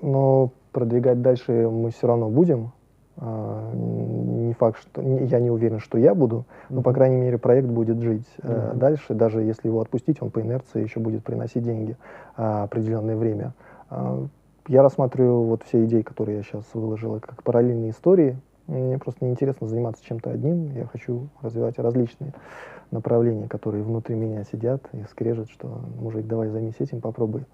Но 0.01 0.51
продвигать 0.71 1.21
дальше 1.21 1.67
мы 1.69 1.91
все 1.91 2.07
равно 2.07 2.29
будем. 2.29 2.71
А, 3.19 3.73
Не 3.73 4.53
факт, 4.53 4.79
что 4.79 5.01
я 5.01 5.39
не 5.39 5.49
уверен, 5.51 5.79
что 5.79 5.97
я 5.97 6.13
буду, 6.15 6.45
но 6.69 6.81
по 6.81 6.93
крайней 6.93 7.17
мере 7.17 7.37
проект 7.37 7.67
будет 7.67 7.99
жить 8.01 8.27
Мгм. 8.43 8.77
дальше, 8.79 9.13
даже 9.13 9.41
если 9.41 9.67
его 9.67 9.81
отпустить, 9.81 10.21
он 10.21 10.29
по 10.29 10.41
инерции 10.41 10.81
еще 10.83 10.99
будет 10.99 11.23
приносить 11.23 11.63
деньги 11.63 11.97
а, 12.35 12.63
определенное 12.63 13.15
время. 13.15 13.53
А, 13.89 14.23
Я 14.67 14.83
рассматриваю 14.83 15.43
вот 15.43 15.63
все 15.63 15.85
идеи, 15.85 16.01
которые 16.01 16.37
я 16.37 16.43
сейчас 16.43 16.65
выложил, 16.73 17.19
как 17.21 17.41
параллельные 17.43 17.91
истории. 17.91 18.37
Мне 18.67 18.97
просто 18.97 19.23
неинтересно 19.23 19.65
заниматься 19.67 20.03
чем-то 20.03 20.29
одним. 20.29 20.71
Я 20.75 20.85
хочу 20.85 21.29
развивать 21.41 21.79
различные 21.79 22.33
направления, 22.91 23.47
которые 23.47 23.83
внутри 23.83 24.15
меня 24.15 24.43
сидят 24.43 24.81
и 24.93 25.03
скрежет, 25.09 25.49
что 25.49 25.79
мужик, 25.99 26.27
давай 26.27 26.49
займись 26.49 26.75
этим, 26.79 26.99
попробуй. 26.99 27.45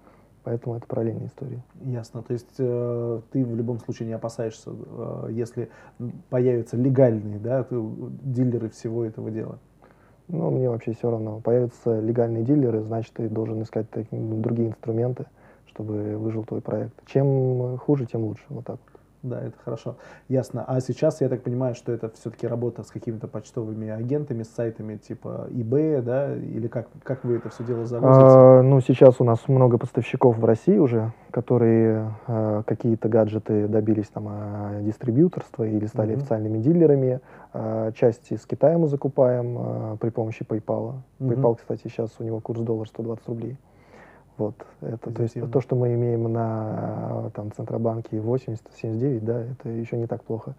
Поэтому 0.44 0.76
это 0.76 0.86
параллельные 0.86 1.28
истории. 1.28 1.62
Ясно. 1.80 2.22
То 2.22 2.34
есть 2.34 2.54
э, 2.58 3.20
ты 3.32 3.44
в 3.44 3.56
любом 3.56 3.80
случае 3.80 4.08
не 4.08 4.12
опасаешься, 4.12 4.70
э, 4.70 5.28
если 5.30 5.70
появятся 6.28 6.76
легальные 6.76 7.38
да, 7.38 7.66
дилеры 7.70 8.68
всего 8.68 9.04
этого 9.04 9.30
дела. 9.30 9.58
Ну, 10.28 10.50
мне 10.50 10.68
вообще 10.68 10.92
все 10.92 11.10
равно. 11.10 11.40
Появятся 11.40 11.98
легальные 11.98 12.44
дилеры, 12.44 12.82
значит, 12.82 13.14
ты 13.14 13.28
должен 13.28 13.62
искать 13.62 13.88
такие, 13.90 14.20
другие 14.20 14.68
инструменты, 14.68 15.26
чтобы 15.66 16.16
выжил 16.18 16.44
твой 16.44 16.60
проект. 16.60 16.94
Чем 17.06 17.78
хуже, 17.78 18.04
тем 18.06 18.24
лучше. 18.24 18.44
Вот 18.50 18.66
так. 18.66 18.78
вот. 18.84 18.93
Да, 19.24 19.40
это 19.40 19.54
хорошо. 19.64 19.96
Ясно. 20.28 20.64
А 20.68 20.80
сейчас 20.80 21.22
я 21.22 21.30
так 21.30 21.42
понимаю, 21.42 21.74
что 21.74 21.92
это 21.92 22.10
все-таки 22.10 22.46
работа 22.46 22.82
с 22.82 22.90
какими-то 22.90 23.26
почтовыми 23.26 23.88
агентами, 23.88 24.42
с 24.42 24.50
сайтами 24.50 24.96
типа 24.98 25.48
eBay, 25.50 26.02
да, 26.02 26.34
или 26.36 26.68
как, 26.68 26.88
как 27.02 27.24
вы 27.24 27.36
это 27.36 27.48
все 27.48 27.64
дело 27.64 27.86
завозите? 27.86 28.22
А, 28.22 28.60
ну, 28.62 28.80
сейчас 28.82 29.20
у 29.20 29.24
нас 29.24 29.48
много 29.48 29.78
поставщиков 29.78 30.36
в 30.36 30.44
России 30.44 30.76
уже, 30.76 31.12
которые 31.30 32.14
а, 32.26 32.62
какие-то 32.64 33.08
гаджеты 33.08 33.66
добились 33.66 34.08
там 34.08 34.26
а, 34.28 34.80
дистрибьюторства 34.82 35.64
или 35.64 35.86
стали 35.86 36.12
Мгм. 36.12 36.20
официальными 36.20 36.58
дилерами. 36.58 37.20
А, 37.54 37.92
часть 37.92 38.30
из 38.30 38.44
Китая 38.44 38.76
мы 38.76 38.88
закупаем 38.88 39.56
а, 39.58 39.96
при 39.96 40.10
помощи 40.10 40.44
PayPal. 40.46 40.96
Мгм. 41.18 41.32
PayPal, 41.32 41.56
кстати, 41.56 41.88
сейчас 41.88 42.10
у 42.18 42.24
него 42.24 42.40
курс 42.40 42.60
доллара 42.60 42.88
120 42.88 43.26
рублей. 43.26 43.56
Вот, 44.36 44.54
это, 44.80 45.12
то 45.12 45.22
есть 45.22 45.36
то, 45.52 45.60
что 45.60 45.76
мы 45.76 45.94
имеем 45.94 46.24
на 46.32 47.30
там, 47.34 47.52
Центробанке 47.52 48.16
80-79, 48.16 49.20
да, 49.20 49.42
это 49.42 49.68
еще 49.68 49.96
не 49.96 50.08
так 50.08 50.24
плохо, 50.24 50.56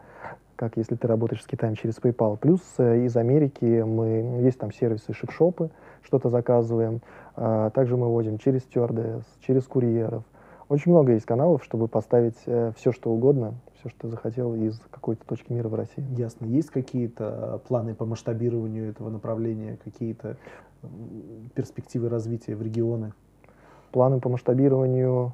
как 0.55 0.77
если 0.77 0.95
ты 0.95 1.07
работаешь 1.07 1.43
с 1.43 1.45
Китаем 1.45 1.75
через 1.75 1.97
PayPal. 1.97 2.37
Плюс 2.37 2.61
э, 2.77 3.03
из 3.03 3.17
Америки 3.17 3.83
мы, 3.85 4.39
есть 4.41 4.59
там 4.59 4.71
сервисы 4.71 5.11
шип-шопы, 5.11 5.71
что-то 6.03 6.29
заказываем. 6.29 7.01
А, 7.35 7.69
также 7.71 7.97
мы 7.97 8.07
возим 8.07 8.37
через 8.37 8.61
стюардесс, 8.61 9.25
через 9.41 9.65
курьеров. 9.65 10.23
Очень 10.69 10.93
много 10.93 11.11
есть 11.11 11.25
каналов, 11.25 11.63
чтобы 11.63 11.87
поставить 11.87 12.37
все, 12.37 12.91
что 12.91 13.11
угодно, 13.11 13.55
все, 13.79 13.89
что 13.89 13.99
ты 14.01 14.07
захотел 14.07 14.55
из 14.55 14.79
какой-то 14.89 15.23
точки 15.25 15.51
мира 15.51 15.67
в 15.67 15.75
России. 15.75 16.03
Ясно. 16.17 16.45
Есть 16.45 16.71
какие-то 16.71 17.61
планы 17.67 17.93
по 17.93 18.05
масштабированию 18.05 18.89
этого 18.89 19.09
направления, 19.09 19.77
какие-то 19.83 20.37
перспективы 21.53 22.09
развития 22.09 22.55
в 22.55 22.63
регионы? 22.63 23.13
Планы 23.95 24.19
по 24.19 24.27
масштабированию, 24.27 25.31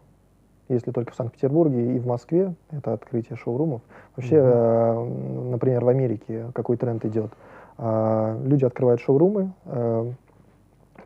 если 0.70 0.92
только 0.92 1.14
в 1.14 1.16
Санкт-Петербурге 1.16 1.96
и 1.96 2.00
в 2.00 2.06
Москве, 2.06 2.54
это 2.70 2.94
открытие 2.94 3.36
шоурумов. 3.36 3.82
Вообще, 4.16 4.40
Мгм. 4.40 4.52
э, 4.52 5.50
например, 5.54 5.84
в 5.84 5.88
Америке 5.88 6.46
какой 6.54 6.78
тренд 6.78 7.04
идет? 7.04 7.32
А, 7.80 8.40
люди 8.44 8.64
открывают 8.64 9.02
шоурумы, 9.02 9.54
э, 9.66 10.12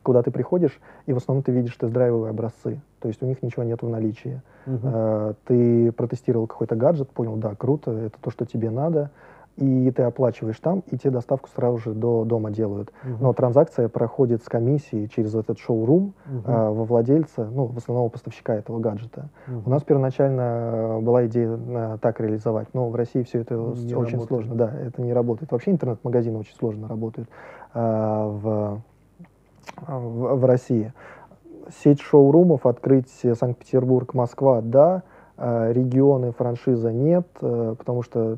куда 0.02 0.22
ты 0.22 0.30
приходишь, 0.30 0.78
и 1.06 1.14
в 1.14 1.16
основном 1.16 1.42
ты 1.42 1.50
видишь 1.50 1.74
тест-драйвовые 1.76 2.28
образцы. 2.28 2.78
То 3.00 3.08
есть 3.08 3.22
у 3.22 3.26
них 3.26 3.42
ничего 3.42 3.62
нет 3.62 3.80
в 3.80 3.88
наличии. 3.88 4.42
Мгм. 4.66 4.80
Э, 4.92 5.34
ты 5.46 5.92
протестировал 5.92 6.46
какой-то 6.46 6.76
гаджет, 6.76 7.08
понял, 7.08 7.36
да, 7.36 7.54
круто, 7.54 7.90
это 7.90 8.18
то, 8.20 8.30
что 8.30 8.44
тебе 8.44 8.68
надо, 8.68 9.08
и 9.56 9.90
ты 9.90 10.02
оплачиваешь 10.02 10.58
там, 10.60 10.82
и 10.90 10.98
тебе 10.98 11.12
доставку 11.12 11.48
сразу 11.54 11.78
же 11.78 11.92
до 11.92 12.24
дома 12.24 12.50
делают. 12.50 12.92
Мгм. 13.02 13.16
Но 13.20 13.32
транзакция 13.32 13.88
проходит 13.88 14.42
с 14.42 14.46
комиссией 14.48 15.08
через 15.08 15.34
этот 15.34 15.58
шоурум 15.58 16.12
Мгм. 16.26 16.42
э, 16.46 16.70
во 16.70 16.84
владельца, 16.84 17.48
ну, 17.50 17.64
в 17.64 17.76
основном 17.78 18.10
поставщика 18.10 18.54
этого 18.54 18.78
гаджета. 18.80 19.28
Мгм. 19.46 19.62
У 19.64 19.70
нас 19.70 19.82
первоначально 19.82 20.40
э, 20.40 21.00
была 21.00 21.26
идея 21.26 21.58
э, 21.58 21.98
так 22.02 22.20
реализовать, 22.20 22.68
но 22.74 22.90
в 22.90 22.94
России 22.94 23.22
все 23.22 23.40
это 23.40 23.54
Не 23.54 23.94
очень 23.94 24.18
работает. 24.18 24.26
сложно, 24.28 24.54
да, 24.54 24.72
это 24.78 25.00
не 25.00 25.14
работает. 25.14 25.50
Вообще 25.50 25.70
интернет-магазины 25.70 26.38
очень 26.38 26.54
сложно 26.54 26.86
работают 26.88 27.28
э, 27.72 27.80
в, 27.80 28.80
в, 29.86 30.34
в 30.36 30.44
России. 30.44 30.92
Сеть 31.82 32.00
шоурумов 32.00 32.66
открыть 32.66 33.08
Санкт-Петербург, 33.08 34.12
Москва, 34.12 34.60
да, 34.60 35.02
э, 35.38 35.72
регионы, 35.72 36.32
франшиза 36.32 36.92
нет, 36.92 37.26
э, 37.40 37.74
потому 37.78 38.02
что 38.02 38.36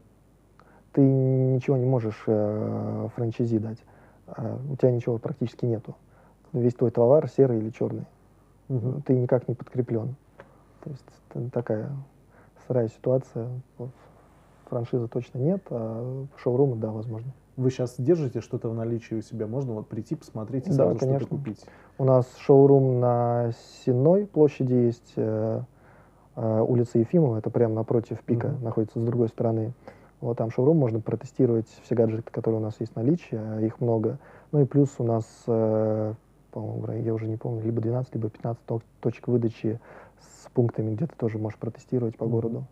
ты 0.99 1.03
ничего 1.05 1.77
не 1.77 1.87
можешь 1.87 2.25
э, 2.27 3.09
франчизи 3.15 3.59
дать. 3.59 3.79
Э, 4.37 4.57
у 4.69 4.75
тебя 4.75 4.91
ничего 4.91 5.19
практически 5.19 5.65
нету. 5.65 5.95
Весь 6.53 6.75
твой 6.75 6.91
товар 6.91 7.29
серый 7.29 7.59
или 7.59 7.71
черный 7.71 8.05
Мгм. 8.67 9.03
ты 9.03 9.15
никак 9.15 9.47
не 9.47 9.55
подкреплен. 9.55 10.17
То 10.83 10.91
есть 10.91 11.53
такая 11.53 11.93
сырая 12.67 12.89
ситуация. 12.89 13.49
Вот 13.77 13.91
Франшизы 14.69 15.07
точно 15.07 15.39
нет, 15.39 15.63
а 15.71 16.27
шоурумы, 16.37 16.75
да, 16.75 16.91
возможно. 16.91 17.31
Вы 17.57 17.71
сейчас 17.71 17.95
держите 17.97 18.41
что-то 18.41 18.69
в 18.69 18.75
наличии 18.75 19.15
у 19.15 19.23
себя? 19.23 19.47
Можно 19.47 19.75
вот 19.75 19.87
прийти, 19.87 20.17
посмотреть 20.17 20.67
и 20.67 20.71
Да, 20.71 20.75
сразу 20.75 20.97
что-то 20.97 21.07
конечно. 21.07 21.29
купить? 21.39 21.65
У 21.97 22.05
нас 22.05 22.27
шоурум 22.39 22.99
на 22.99 23.53
Сенной 23.85 24.27
площади 24.27 24.75
есть, 24.75 25.13
э, 25.15 25.61
э, 26.35 26.61
улица 26.61 26.99
Ефимова, 26.99 27.39
это 27.39 27.51
прямо 27.51 27.75
напротив 27.75 28.19
пика, 28.25 28.49
Мгм. 28.49 28.65
находится 28.65 28.99
с 28.99 29.03
другой 29.05 29.29
стороны. 29.29 29.73
Вот 30.21 30.37
там 30.37 30.51
шоурум, 30.51 30.79
можно 30.79 31.01
протестировать 31.01 31.69
все 31.85 31.95
гаджеты, 31.95 32.31
которые 32.31 32.61
у 32.61 32.65
нас 32.65 32.75
есть 32.81 32.93
в 32.93 32.97
наличии, 32.97 33.37
а 33.37 33.61
их 33.61 33.81
много. 33.81 34.19
Ну 34.51 34.61
и 34.61 34.65
плюс 34.65 34.91
у 34.99 35.05
нас, 35.05 35.25
э, 35.47 36.15
по-моему, 36.51 37.05
я 37.05 37.15
уже 37.15 37.27
не 37.29 37.37
помню, 37.37 37.63
либо 37.63 37.81
12, 37.81 38.15
либо 38.15 38.29
15 38.29 38.65
то- 38.67 38.83
точек 39.01 39.29
выдачи 39.29 39.81
с 40.21 40.49
пунктами, 40.51 40.95
где 40.95 41.07
ты 41.07 41.15
тоже 41.17 41.39
можешь 41.39 41.59
протестировать 41.59 42.17
по 42.17 42.27
городу. 42.27 42.65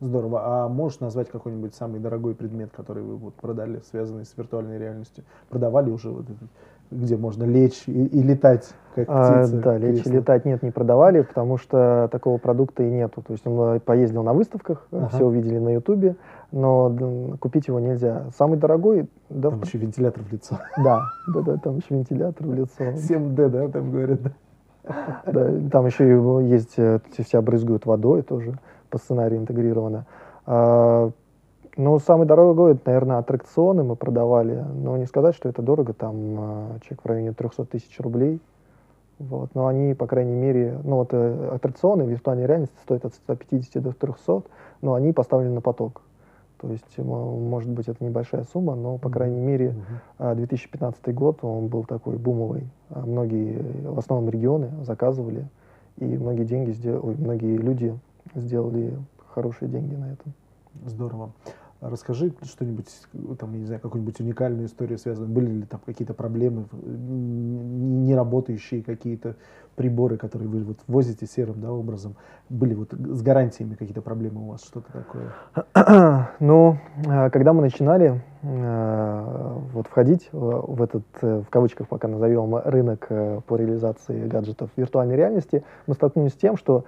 Здорово. 0.00 0.64
А 0.64 0.68
можешь 0.68 1.00
назвать 1.00 1.28
какой-нибудь 1.28 1.74
самый 1.74 1.98
дорогой 1.98 2.34
предмет, 2.34 2.70
который 2.70 3.02
вы 3.02 3.16
вот 3.16 3.34
продали, 3.34 3.80
связанный 3.90 4.24
с 4.24 4.32
виртуальной 4.36 4.78
реальностью? 4.78 5.24
Продавали 5.48 5.90
уже 5.90 6.10
вот 6.10 6.24
этот, 6.24 6.48
где 6.90 7.16
можно 7.16 7.44
лечь 7.44 7.84
и, 7.86 8.06
и 8.06 8.22
летать, 8.22 8.68
как 8.94 9.08
А, 9.08 9.42
птица? 9.42 9.56
да, 9.60 9.78
лечь 9.78 10.06
и 10.06 10.10
летать 10.10 10.44
нет, 10.44 10.62
не 10.62 10.70
продавали, 10.70 11.20
потому 11.22 11.56
что 11.58 12.08
такого 12.10 12.38
продукта 12.38 12.82
и 12.82 12.90
нету. 12.90 13.22
То 13.22 13.32
есть 13.32 13.46
он 13.46 13.76
э, 13.76 13.80
поездил 13.80 14.22
на 14.22 14.32
выставках, 14.32 14.86
э, 14.90 14.96
Ага. 14.96 15.08
все 15.08 15.24
увидели 15.26 15.58
на 15.58 15.70
Ютубе, 15.74 16.16
но 16.50 17.36
купить 17.40 17.68
его 17.68 17.78
нельзя. 17.80 18.26
Самый 18.36 18.58
дорогой, 18.58 19.08
да, 19.28 19.50
Там 19.50 19.60
в- 19.60 19.64
еще 19.66 19.78
вентилятор 19.78 20.22
в 20.22 20.32
лицо. 20.32 20.58
да, 20.76 21.12
да, 21.26 21.40
да, 21.42 21.56
там 21.58 21.76
еще 21.76 21.94
вентилятор 21.94 22.46
в 22.46 22.54
лицо. 22.54 22.84
7D, 22.94 23.48
да, 23.48 23.68
там 23.68 23.90
говорят. 23.90 24.22
да? 24.22 24.30
Да, 25.26 25.50
там 25.70 25.84
еще 25.86 26.08
и 26.08 26.44
есть, 26.48 26.74
э, 26.78 27.00
все 27.18 27.42
брызгают 27.42 27.84
водой 27.84 28.22
тоже, 28.22 28.58
по 28.88 28.96
сценарию 28.98 29.38
интегрировано. 29.40 30.06
Ну, 31.78 31.96
самый 32.00 32.26
дорогой, 32.26 32.72
это, 32.72 32.80
наверное, 32.86 33.18
аттракционы 33.18 33.84
мы 33.84 33.94
продавали, 33.94 34.64
но 34.74 34.96
не 34.96 35.06
сказать, 35.06 35.36
что 35.36 35.48
это 35.48 35.62
дорого, 35.62 35.92
там 35.92 36.16
а, 36.36 36.78
чек 36.80 37.04
в 37.04 37.06
районе 37.06 37.32
300 37.32 37.66
тысяч 37.66 38.00
рублей. 38.00 38.40
Вот, 39.20 39.54
но 39.54 39.68
они, 39.68 39.94
по 39.94 40.08
крайней 40.08 40.34
мере, 40.34 40.76
ну 40.82 40.96
вот 40.96 41.10
э, 41.12 41.50
аттракционы 41.54 42.02
виртуальной 42.02 42.46
реальности 42.46 42.74
стоят 42.82 43.04
от 43.04 43.14
150 43.14 43.80
до 43.80 43.92
300, 43.92 44.42
но 44.82 44.94
они 44.94 45.12
поставлены 45.12 45.54
на 45.54 45.60
поток. 45.60 46.02
То 46.60 46.68
есть, 46.68 46.98
может 46.98 47.70
быть, 47.70 47.86
это 47.86 48.04
небольшая 48.04 48.42
сумма, 48.52 48.74
но, 48.74 48.98
по 48.98 49.08
крайней 49.08 49.40
мере, 49.40 49.70
Мгм. 49.70 49.84
а 50.18 50.34
2015 50.34 51.14
год, 51.14 51.38
он 51.42 51.68
был 51.68 51.84
такой 51.84 52.16
бумовый. 52.16 52.68
А 52.90 53.06
Многие, 53.06 53.62
в 53.84 53.98
основном 54.00 54.28
регионы, 54.30 54.68
заказывали, 54.82 55.46
и 55.96 56.04
многие 56.04 56.44
деньги 56.44 56.72
сделали, 56.72 57.14
многие 57.16 57.56
люди 57.56 57.96
сделали 58.34 58.98
хорошие 59.28 59.68
деньги 59.68 59.94
на 59.94 60.12
этом. 60.12 60.32
Здорово. 60.84 61.30
Расскажи 61.80 62.32
что-нибудь, 62.42 62.88
там, 63.38 63.56
не 63.56 63.64
знаю, 63.64 63.80
какую-нибудь 63.80 64.18
уникальную 64.18 64.66
историю 64.66 64.98
связанную. 64.98 65.32
Были 65.32 65.48
ли 65.48 65.62
там 65.62 65.80
какие-то 65.86 66.12
проблемы, 66.12 66.64
не 66.82 68.16
работающие 68.16 68.82
какие-то 68.82 69.36
приборы, 69.76 70.16
которые 70.16 70.48
вы 70.48 70.64
вот 70.64 70.78
возите 70.88 71.26
серым 71.26 71.60
да, 71.60 71.70
образом? 71.70 72.16
Были 72.48 72.74
вот 72.74 72.92
с 72.92 73.22
гарантиями 73.22 73.74
какие-то 73.74 74.02
проблемы 74.02 74.42
у 74.42 74.48
вас, 74.48 74.64
что-то 74.64 74.92
такое? 74.92 76.28
Ну, 76.40 76.78
э, 77.06 77.30
когда 77.30 77.52
мы 77.52 77.62
начинали 77.62 78.24
э, 78.42 79.54
вот 79.72 79.86
входить 79.86 80.28
в 80.32 80.82
этот, 80.82 81.04
э, 81.22 81.42
в 81.46 81.48
кавычках 81.48 81.86
пока 81.86 82.08
назовем, 82.08 82.56
рынок 82.56 83.06
по 83.46 83.54
реализации 83.54 84.26
гаджетов 84.26 84.70
виртуальной 84.74 85.14
реальности, 85.14 85.62
мы 85.86 85.94
столкнулись 85.94 86.32
с 86.32 86.36
тем, 86.36 86.56
что 86.56 86.84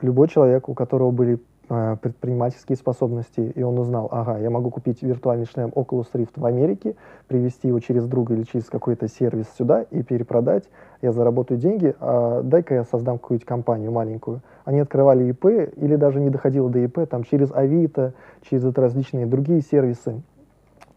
любой 0.00 0.28
человек, 0.28 0.68
у 0.68 0.74
которого 0.74 1.10
были 1.10 1.38
Э, 1.38 1.53
предпринимательские 1.68 2.76
способности, 2.76 3.52
и 3.54 3.62
он 3.62 3.78
узнал, 3.78 4.08
ага, 4.10 4.38
я 4.38 4.50
могу 4.50 4.70
купить 4.70 5.02
виртуальный 5.02 5.46
шлем 5.46 5.70
Oculus 5.70 6.06
Rift 6.12 6.32
в 6.36 6.44
Америке, 6.44 6.94
привезти 7.26 7.68
его 7.68 7.80
через 7.80 8.06
друга 8.06 8.34
или 8.34 8.42
через 8.42 8.66
какой-то 8.66 9.08
сервис 9.08 9.46
сюда 9.56 9.82
и 9.90 10.02
перепродать, 10.02 10.64
я 11.00 11.12
заработаю 11.12 11.58
деньги, 11.58 11.94
а 12.00 12.42
дай-ка 12.42 12.74
я 12.74 12.84
создам 12.84 13.18
какую-нибудь 13.18 13.46
компанию 13.46 13.92
маленькую. 13.92 14.40
Они 14.64 14.80
открывали 14.80 15.24
ИП 15.24 15.44
или 15.76 15.96
даже 15.96 16.20
не 16.20 16.30
доходило 16.30 16.70
до 16.70 16.78
ИП, 16.78 17.08
там 17.08 17.24
через 17.24 17.52
Авито, 17.52 18.14
через 18.42 18.64
различные 18.64 19.26
другие 19.26 19.60
сервисы. 19.60 20.22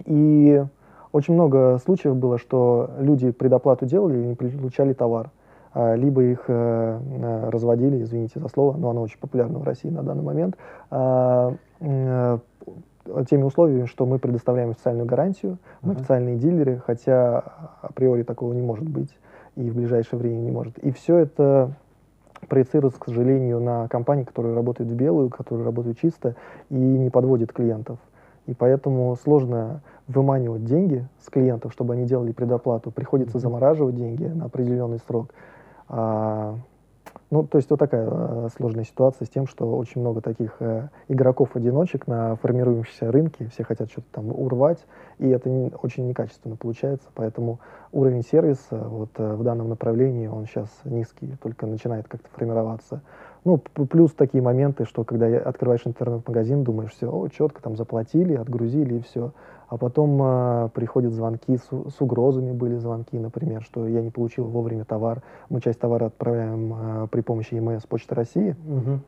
И 0.06 0.64
очень 1.12 1.34
много 1.34 1.78
случаев 1.84 2.16
было, 2.16 2.38
что 2.38 2.92
люди 3.00 3.32
предоплату 3.32 3.86
делали 3.86 4.18
и 4.18 4.28
не 4.28 4.36
получали 4.36 4.94
товар. 4.94 5.30
А, 5.80 5.94
либо 5.94 6.24
их 6.24 6.46
э, 6.48 7.00
э, 7.00 7.50
разводили, 7.52 8.02
извините 8.02 8.40
за 8.40 8.48
слово, 8.48 8.76
но 8.78 8.90
оно 8.90 9.04
очень 9.04 9.20
популярно 9.20 9.60
в 9.60 9.64
России 9.64 9.90
на 9.90 10.02
данный 10.02 10.24
момент, 10.24 10.58
а, 10.90 11.54
э, 11.80 12.40
теми 13.30 13.44
условиями, 13.44 13.86
что 13.86 14.08
мы 14.08 14.18
предоставляем 14.18 14.72
официальную 14.72 15.06
гарантию, 15.06 15.60
мы 15.84 15.94
uh-huh. 15.94 15.98
официальные 15.98 16.38
дилеры, 16.38 16.82
хотя 16.84 17.44
априори 17.84 18.24
такого 18.24 18.54
не 18.54 18.62
может 18.64 18.90
быть 18.90 19.16
и 19.56 19.70
в 19.70 19.76
ближайшее 19.76 20.20
время 20.20 20.40
не 20.40 20.50
может. 20.50 20.80
И 20.80 20.90
все 20.92 21.18
это 21.18 21.74
проецируется, 22.50 23.00
к 23.00 23.06
сожалению, 23.06 23.60
на 23.60 23.88
компании, 23.88 24.24
которые 24.24 24.56
работают 24.56 24.92
в 24.92 24.96
белую, 24.96 25.30
которые 25.30 25.64
работают 25.64 26.00
чисто 26.00 26.34
и 26.72 26.76
не 26.76 27.12
подводят 27.12 27.54
клиентов. 27.54 28.00
И 28.48 28.56
поэтому 28.56 29.16
сложно 29.16 29.82
выманивать 30.08 30.66
деньги 30.66 31.08
с 31.20 31.30
клиентов, 31.30 31.72
чтобы 31.72 31.94
они 31.94 32.06
делали 32.06 32.32
предоплату. 32.32 32.90
Приходится 32.90 33.38
замораживать 33.38 33.96
деньги 33.96 34.26
на 34.26 34.46
определенный 34.46 34.98
срок. 35.06 35.30
А, 35.90 36.58
ну, 37.30 37.44
то 37.44 37.58
есть 37.58 37.70
вот 37.70 37.80
такая 37.80 38.08
э, 38.10 38.48
сложная 38.56 38.86
ситуация 38.86 39.26
с 39.26 39.30
тем, 39.30 39.48
что 39.48 39.76
очень 39.76 40.00
много 40.00 40.22
таких 40.22 40.56
э, 40.62 40.88
игроков-одиночек 41.10 42.08
на 42.08 42.36
формирующемся 42.38 43.12
рынке, 43.12 43.50
все 43.52 43.66
хотят 43.66 43.92
что-то 43.92 44.08
там 44.14 44.30
урвать, 44.30 44.86
и 45.20 45.28
это 45.28 45.50
не, 45.50 45.72
очень 45.82 46.08
некачественно 46.08 46.56
получается, 46.56 47.08
поэтому 47.14 47.60
уровень 47.92 48.24
сервиса 48.24 48.78
вот 48.78 49.10
э, 49.18 49.34
в 49.34 49.44
данном 49.44 49.68
направлении, 49.68 50.28
он 50.28 50.46
сейчас 50.46 50.70
низкий, 50.86 51.36
только 51.42 51.66
начинает 51.66 52.08
как-то 52.08 52.30
формироваться. 52.32 53.02
Ну, 53.44 53.58
плюс 53.58 54.14
такие 54.14 54.42
моменты, 54.42 54.86
что 54.86 55.04
когда 55.04 55.28
открываешь 55.38 55.86
интернет-магазин, 55.86 56.64
думаешь, 56.64 56.92
все, 56.92 57.12
о, 57.12 57.28
четко 57.28 57.62
там 57.62 57.76
заплатили, 57.76 58.36
отгрузили 58.36 58.96
и 58.96 59.02
все 59.02 59.32
а 59.68 59.78
потом 59.78 60.20
э, 60.22 60.70
приходят 60.74 61.14
звонки, 61.14 61.58
с, 61.58 61.68
с 61.70 62.02
угрозами 62.02 62.52
были 62.52 62.78
звонки, 62.78 63.20
например, 63.20 63.64
что 63.64 63.88
я 63.88 64.02
не 64.02 64.10
получил 64.10 64.46
вовремя 64.46 64.86
товар. 64.86 65.22
Мы 65.50 65.60
часть 65.60 65.80
товара 65.80 66.06
отправляем 66.06 66.74
э, 66.74 67.08
при 67.12 67.22
помощи 67.22 67.56
ЕМС 67.56 67.86
Почты 67.86 68.16
России. 68.16 68.56
Угу. 68.66 69.00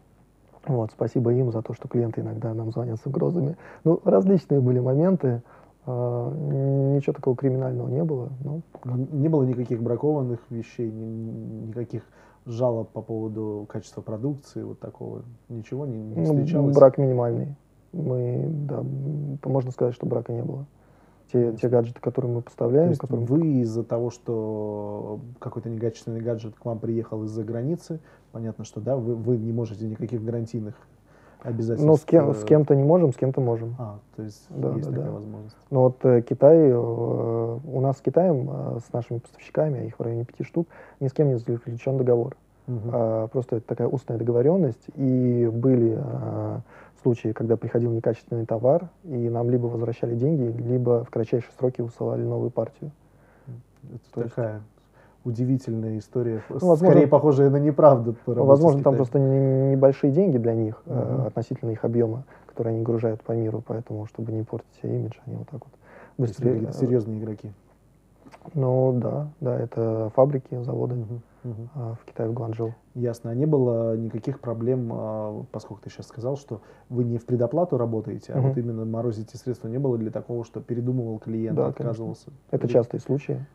Вот, 0.76 0.92
спасибо 0.92 1.32
им 1.34 1.52
за 1.52 1.62
то, 1.62 1.74
что 1.74 1.88
клиенты 1.88 2.22
иногда 2.22 2.54
нам 2.54 2.72
звонят 2.72 3.00
с 3.00 3.06
угрозами. 3.06 3.56
Ну, 3.86 4.02
различные 4.04 4.60
были 4.60 4.80
моменты. 4.80 5.42
Э, 5.86 6.94
ничего 6.96 7.14
такого 7.14 7.38
криминального 7.38 7.88
не 7.88 8.04
было. 8.04 8.30
Но... 8.44 8.60
Не 9.12 9.30
было 9.30 9.44
никаких 9.44 9.82
бракованных 9.82 10.40
вещей, 10.50 10.92
ни, 10.92 11.68
никаких 11.68 12.04
жалоб 12.46 12.90
по 12.90 13.02
поводу 13.02 13.66
качества 13.70 14.02
продукции, 14.02 14.64
вот 14.64 14.80
такого, 14.80 15.22
ничего 15.48 15.86
не, 15.86 15.98
не 15.98 16.16
ну, 16.16 16.26
встречалось? 16.26 16.74
Ну, 16.74 16.80
брак 16.80 16.98
минимальный 16.98 17.56
мы, 17.92 18.46
да, 18.50 18.84
можно 19.44 19.72
сказать, 19.72 19.96
что 19.96 20.06
брака 20.06 20.34
не 20.34 20.44
было. 20.44 20.66
Те, 21.32 21.54
те 21.54 21.70
гаджеты, 21.70 22.02
которые 22.02 22.34
мы 22.34 22.42
поставляем. 22.42 22.88
То 22.88 22.92
есть 22.92 23.02
которым... 23.02 23.26
Вы 23.26 23.62
из-за 23.62 23.84
того, 23.84 24.10
что 24.10 25.20
какой-то 25.40 25.70
некачественный 25.70 26.22
гаджет 26.22 26.56
к 26.56 26.66
вам 26.66 26.80
приехал 26.80 27.24
из-за 27.26 27.44
границы, 27.44 28.00
понятно, 28.32 28.66
что 28.66 28.82
да, 28.82 28.96
вы, 28.96 29.16
вы 29.16 29.38
не 29.38 29.52
можете 29.52 29.86
никаких 29.86 30.24
гарантийных 30.24 30.76
обязательств. 31.42 31.86
Ну, 31.86 31.96
с, 31.96 32.04
кем, 32.04 32.34
с 32.34 32.44
кем-то 32.44 32.76
не 32.76 32.84
можем, 32.84 33.14
с 33.14 33.16
кем-то 33.16 33.42
можем. 33.42 33.76
А, 33.78 34.00
то 34.16 34.24
есть 34.24 34.46
да, 34.50 34.70
есть 34.74 34.86
да, 34.86 34.92
такая 34.92 35.06
да. 35.06 35.12
возможность. 35.12 35.58
Ну 35.70 35.80
вот 35.82 35.98
э, 36.04 36.22
Китай, 36.22 36.58
э, 36.58 36.76
у 36.76 37.82
нас 37.82 37.98
с 37.98 38.02
Китаем, 38.02 38.50
э, 38.50 38.80
с 38.86 38.92
нашими 38.92 39.20
поставщиками, 39.20 39.88
их 39.88 40.00
в 40.00 40.02
районе 40.02 40.26
пяти 40.26 40.44
штук, 40.44 40.68
ни 41.00 41.08
с 41.08 41.14
кем 41.14 41.30
не 41.30 41.38
заключен 41.38 41.98
договор. 41.98 42.36
Угу. 42.68 42.90
А, 42.92 43.28
просто 43.28 43.58
это 43.58 43.68
такая 43.68 43.88
устная 43.88 44.18
договоренность, 44.18 44.90
и 44.96 45.50
были 45.52 45.98
а, 46.00 46.62
случаи, 47.02 47.32
когда 47.32 47.58
приходил 47.58 47.92
некачественный 47.92 48.46
товар, 48.46 48.90
и 49.04 49.30
нам 49.30 49.50
либо 49.50 49.68
возвращали 49.68 50.16
деньги, 50.16 50.44
либо 50.62 51.04
в 51.04 51.10
кратчайшие 51.10 51.52
сроки 51.58 51.82
высылали 51.82 52.24
новую 52.24 52.52
партию. 52.52 52.92
Это 53.84 54.14
То 54.14 54.24
такая 54.24 54.54
есть... 54.56 54.66
удивительная 55.24 55.98
история, 55.98 56.44
ну, 56.50 56.56
возможно, 56.56 56.88
скорее 56.88 57.08
похожая 57.08 57.50
на 57.50 57.58
неправду. 57.58 58.16
Возможно, 58.26 58.84
там 58.84 58.96
просто 58.96 59.20
не, 59.20 59.72
небольшие 59.72 60.12
деньги 60.12 60.38
для 60.38 60.54
них 60.54 60.82
угу. 60.86 60.96
э, 60.96 61.28
относительно 61.28 61.72
их 61.72 61.86
объема, 61.86 62.24
которые 62.46 62.76
они 62.76 62.84
гружают 62.84 63.24
по 63.24 63.32
миру, 63.32 63.64
поэтому, 63.66 64.06
чтобы 64.06 64.32
не 64.32 64.44
портить 64.44 64.74
себе 64.82 64.98
имидж, 64.98 65.18
они 65.26 65.38
вот 65.38 65.48
так 65.50 65.62
вот 65.66 65.74
быстрее. 66.18 66.54
Какие-то 66.54 66.74
серьезные 66.74 67.20
игроки. 67.20 67.52
Ну 68.54 68.94
да, 68.94 69.28
да, 69.40 69.60
это 69.60 70.12
фабрики, 70.16 70.62
заводы. 70.62 70.96
Угу. 70.96 71.04
Uh-huh. 71.04 71.20
В 71.44 72.00
Китае, 72.06 72.30
в 72.30 72.34
Гуанчжоу. 72.34 72.74
Ясно. 72.96 73.32
А 73.32 73.36
не 73.36 73.46
было 73.46 73.96
никаких 73.96 74.40
проблем, 74.40 74.90
а, 74.92 75.44
поскольку 75.52 75.84
ты 75.84 75.90
сейчас 75.90 76.08
сказал, 76.08 76.38
что 76.38 76.62
вы 76.90 77.04
не 77.04 77.18
в 77.18 77.26
предоплату 77.26 77.78
работаете, 77.78 78.34
а 78.34 78.38
uh-huh. 78.38 78.50
вот 78.50 78.58
именно 78.58 78.86
морозите 78.86 79.38
средства, 79.38 79.68
не 79.68 79.78
было 79.78 79.98
для 79.98 80.12
такого, 80.12 80.44
что 80.44 80.60
передумывал 80.60 81.20
клиент, 81.20 81.58
да, 81.58 81.68
отказывался? 81.68 82.26
Конечно. 82.26 82.42
Это 82.52 82.68
частые 82.68 83.02
случаи. 83.02 83.46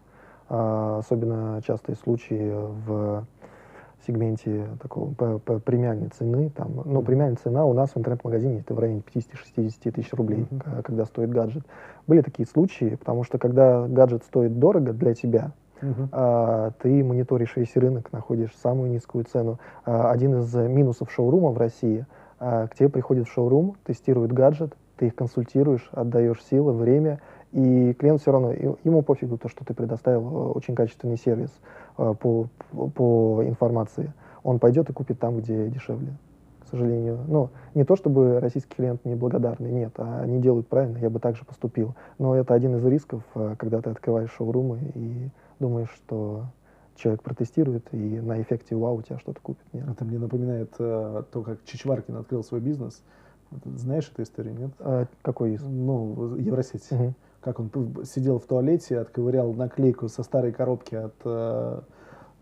А, 0.48 0.98
особенно 0.98 1.60
частые 1.62 1.96
случаи 1.96 2.52
в 2.86 3.26
сегменте 4.06 4.68
такого 4.80 5.12
по, 5.14 5.38
по 5.38 5.58
премиальной 5.58 6.08
цены. 6.08 6.50
Там, 6.50 6.82
ну, 6.84 7.02
премиальная 7.02 7.36
цена 7.36 7.64
у 7.64 7.72
нас 7.72 7.94
в 7.94 7.98
интернет-магазине 7.98 8.60
это 8.60 8.74
в 8.74 8.78
районе 8.78 9.02
50-60 9.14 9.90
тысяч 9.92 10.12
рублей, 10.12 10.46
uh-huh. 10.50 10.82
когда 10.82 11.04
стоит 11.06 11.30
гаджет. 11.30 11.64
Были 12.06 12.20
такие 12.20 12.46
случаи, 12.46 12.96
потому 12.96 13.24
что 13.24 13.38
когда 13.38 13.86
гаджет 13.88 14.24
стоит 14.24 14.58
дорого 14.58 14.92
для 14.92 15.14
тебя, 15.14 15.52
А, 16.12 16.70
ты 16.80 17.04
мониторишь 17.04 17.56
весь 17.56 17.76
рынок, 17.76 18.12
находишь 18.12 18.54
самую 18.62 18.90
низкую 18.90 19.24
цену. 19.24 19.58
А, 19.84 20.10
один 20.10 20.40
из 20.40 20.54
минусов 20.54 21.12
шоурума 21.12 21.50
в 21.50 21.58
России, 21.58 22.06
а, 22.38 22.66
к 22.68 22.74
тебе 22.74 22.88
приходит 22.88 23.28
в 23.28 23.32
шоурум, 23.32 23.76
тестирует 23.84 24.32
гаджет, 24.32 24.74
ты 24.96 25.06
их 25.06 25.14
консультируешь, 25.14 25.88
отдаешь 25.92 26.42
силы, 26.44 26.72
время, 26.72 27.20
и 27.52 27.94
клиент 27.94 28.20
все 28.20 28.32
равно, 28.32 28.52
ему 28.52 29.02
пофигу 29.02 29.38
то, 29.38 29.48
что 29.48 29.64
ты 29.64 29.74
предоставил 29.74 30.22
э, 30.22 30.52
очень 30.52 30.74
качественный 30.74 31.16
сервис 31.16 31.50
э, 31.98 32.14
по, 32.18 32.48
по 32.72 33.42
информации. 33.44 34.12
Он 34.42 34.58
пойдет 34.58 34.90
и 34.90 34.92
купит 34.92 35.20
там, 35.20 35.38
где 35.38 35.68
дешевле 35.68 36.14
к 36.64 36.68
сожалению. 36.68 37.20
Ну, 37.28 37.50
не 37.74 37.84
то 37.84 37.94
чтобы 37.94 38.40
российский 38.40 38.74
клиент 38.74 39.04
неблагодарный, 39.04 39.70
нет, 39.70 39.92
они 39.98 40.40
делают 40.40 40.66
правильно, 40.66 40.98
я 40.98 41.10
бы 41.10 41.20
также 41.20 41.44
поступил. 41.44 41.94
Но 42.18 42.34
это 42.34 42.54
один 42.54 42.76
из 42.76 42.84
рисков, 42.84 43.22
э, 43.34 43.54
когда 43.58 43.80
ты 43.80 43.90
открываешь 43.90 44.32
шоурумы 44.32 44.78
и 44.94 45.28
думаешь, 45.58 45.90
что 45.94 46.46
человек 46.96 47.22
протестирует 47.22 47.86
и 47.92 48.20
на 48.20 48.40
эффекте 48.40 48.76
вау 48.76 48.98
у 48.98 49.02
тебя 49.02 49.18
что-то 49.18 49.40
купит. 49.40 49.64
Нет. 49.72 49.88
Это 49.88 50.04
мне 50.04 50.18
напоминает 50.18 50.72
э, 50.78 51.22
то, 51.30 51.42
как 51.42 51.64
Чичваркин 51.64 52.16
открыл 52.16 52.44
свой 52.44 52.60
бизнес. 52.60 53.02
Знаешь 53.64 54.10
эту 54.12 54.22
историю, 54.22 54.54
нет? 54.54 54.70
А, 54.80 55.06
какой 55.22 55.54
из? 55.54 55.62
Ну, 55.62 56.36
Евросеть. 56.36 56.90
Угу. 56.90 57.14
Как 57.40 57.60
он 57.60 57.70
сидел 58.04 58.38
в 58.38 58.46
туалете, 58.46 58.98
отковырял 58.98 59.52
наклейку 59.52 60.08
со 60.08 60.22
старой 60.22 60.52
коробки 60.52 60.94
от 60.94 61.14
э, 61.24 61.80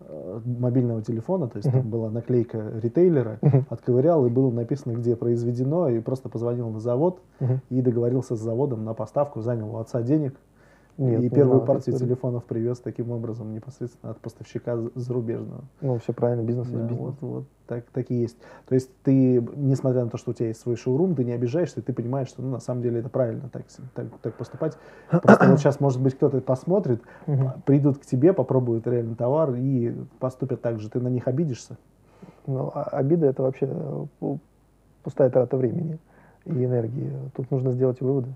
э 0.01 0.41
мобильного 0.45 1.03
телефона, 1.03 1.49
то 1.49 1.57
есть 1.57 1.69
uh-huh. 1.69 1.73
там 1.81 1.91
была 1.91 2.09
наклейка 2.11 2.71
ритейлера, 2.81 3.39
uh-huh. 3.43 3.65
отковырял 3.69 4.25
и 4.27 4.31
было 4.31 4.51
написано, 4.53 4.93
где 4.93 5.17
произведено, 5.17 5.89
и 5.89 5.99
просто 5.99 6.29
позвонил 6.29 6.71
на 6.71 6.79
завод 6.79 7.21
uh-huh. 7.41 7.59
и 7.71 7.83
договорился 7.83 8.37
с 8.37 8.41
заводом 8.41 8.85
на 8.85 8.95
поставку, 8.95 9.41
занял 9.41 9.75
у 9.75 9.79
отца 9.79 10.03
денег, 10.03 10.37
нет, 10.99 11.23
и 11.23 11.31
первую 11.31 11.61
знаю, 11.61 11.67
партию 11.67 11.97
телефонов 11.97 12.45
привез 12.45 12.79
таким 12.79 13.11
образом 13.11 13.53
непосредственно 13.55 14.13
от 14.13 14.21
поставщика 14.21 14.79
зарубежного. 14.95 15.65
Ну, 15.81 15.99
все 15.99 16.13
правильно, 16.13 16.43
бизнес 16.43 16.69
да, 16.69 16.79
есть 16.79 16.91
бизнес. 16.91 17.15
Вот, 17.21 17.29
вот 17.29 17.45
так, 17.67 17.85
так 17.93 18.11
и 18.11 18.15
есть. 18.15 18.37
То 18.67 18.75
есть 18.75 18.91
ты, 19.03 19.41
несмотря 19.57 20.05
на 20.05 20.11
то, 20.11 20.19
что 20.19 20.33
у 20.33 20.35
тебя 20.35 20.49
есть 20.49 20.61
свой 20.61 20.77
шоурум, 20.77 21.15
ты 21.15 21.25
не 21.25 21.33
обижаешься, 21.33 21.81
ты 21.81 21.93
понимаешь, 21.95 22.29
что 22.29 22.43
ну, 22.43 22.51
на 22.51 22.61
самом 22.61 22.83
деле 22.83 23.01
это 23.01 23.09
правильно 23.09 23.49
так, 23.51 23.65
так, 23.95 24.07
так 24.21 24.35
поступать. 24.35 24.77
Просто 25.11 25.49
вот 25.49 25.59
сейчас, 25.59 25.81
может 25.81 26.01
быть, 26.01 26.15
кто-то 26.15 26.41
посмотрит, 26.43 27.03
придут 27.65 27.99
к 27.99 28.05
тебе, 28.05 28.33
попробуют 28.35 28.87
реально 28.87 29.15
товар 29.15 29.55
и 29.55 29.95
поступят 30.19 30.61
так 30.61 30.79
же. 30.79 30.91
Ты 30.91 31.01
на 31.01 31.09
них 31.09 31.27
обидишься? 31.27 31.79
Ну, 32.47 32.71
а 32.75 32.83
обида 32.83 33.27
это 33.27 33.43
вообще 33.43 34.07
пустая 35.03 35.31
трата 35.31 35.57
времени. 35.57 35.99
и 36.45 36.65
энергии. 36.65 37.13
Тут 37.35 37.51
нужно 37.51 37.73
сделать 37.73 38.01
выводы. 38.01 38.35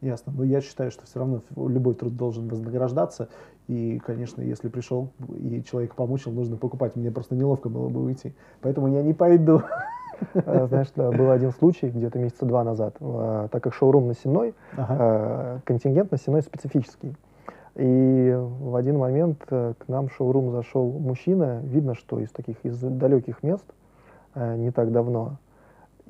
Ясно. 0.00 0.32
Но 0.36 0.44
я 0.44 0.60
считаю, 0.60 0.90
что 0.90 1.06
все 1.06 1.18
равно 1.18 1.42
любой 1.56 1.94
труд 1.94 2.16
должен 2.16 2.48
вознаграждаться. 2.48 3.28
И, 3.66 4.00
конечно, 4.04 4.40
если 4.42 4.68
пришел 4.68 5.08
и 5.36 5.62
человек 5.64 5.94
помучил, 5.94 6.30
нужно 6.32 6.56
покупать. 6.56 6.94
Мне 6.94 7.10
просто 7.10 7.34
неловко 7.34 7.68
было 7.68 7.88
бы 7.88 8.04
уйти. 8.04 8.32
Поэтому 8.60 8.88
я 8.88 9.02
не 9.02 9.12
пойду. 9.12 9.62
А, 10.34 10.66
знаешь, 10.66 10.88
был 10.96 11.30
один 11.30 11.52
случай 11.52 11.88
где-то 11.88 12.18
месяца 12.18 12.44
два 12.44 12.64
назад. 12.64 12.96
А, 13.00 13.48
так 13.48 13.62
как 13.62 13.74
шоурум 13.74 14.08
на 14.08 14.14
Сенной, 14.14 14.54
ага. 14.76 14.96
А, 14.98 15.60
контингент 15.64 16.10
на 16.10 16.18
Сенной 16.18 16.42
специфический. 16.42 17.14
И 17.78 18.36
в 18.36 18.74
один 18.74 18.98
момент 18.98 19.40
э, 19.50 19.74
к 19.78 19.86
нам 19.86 20.08
в 20.08 20.12
шоурум 20.12 20.50
зашел 20.50 20.90
мужчина, 20.90 21.60
видно, 21.62 21.94
что 21.94 22.18
из 22.18 22.30
таких 22.32 22.56
из 22.64 22.76
далеких 22.80 23.44
мест, 23.44 23.64
э, 24.34 24.56
не 24.56 24.72
так 24.72 24.90
давно. 24.90 25.36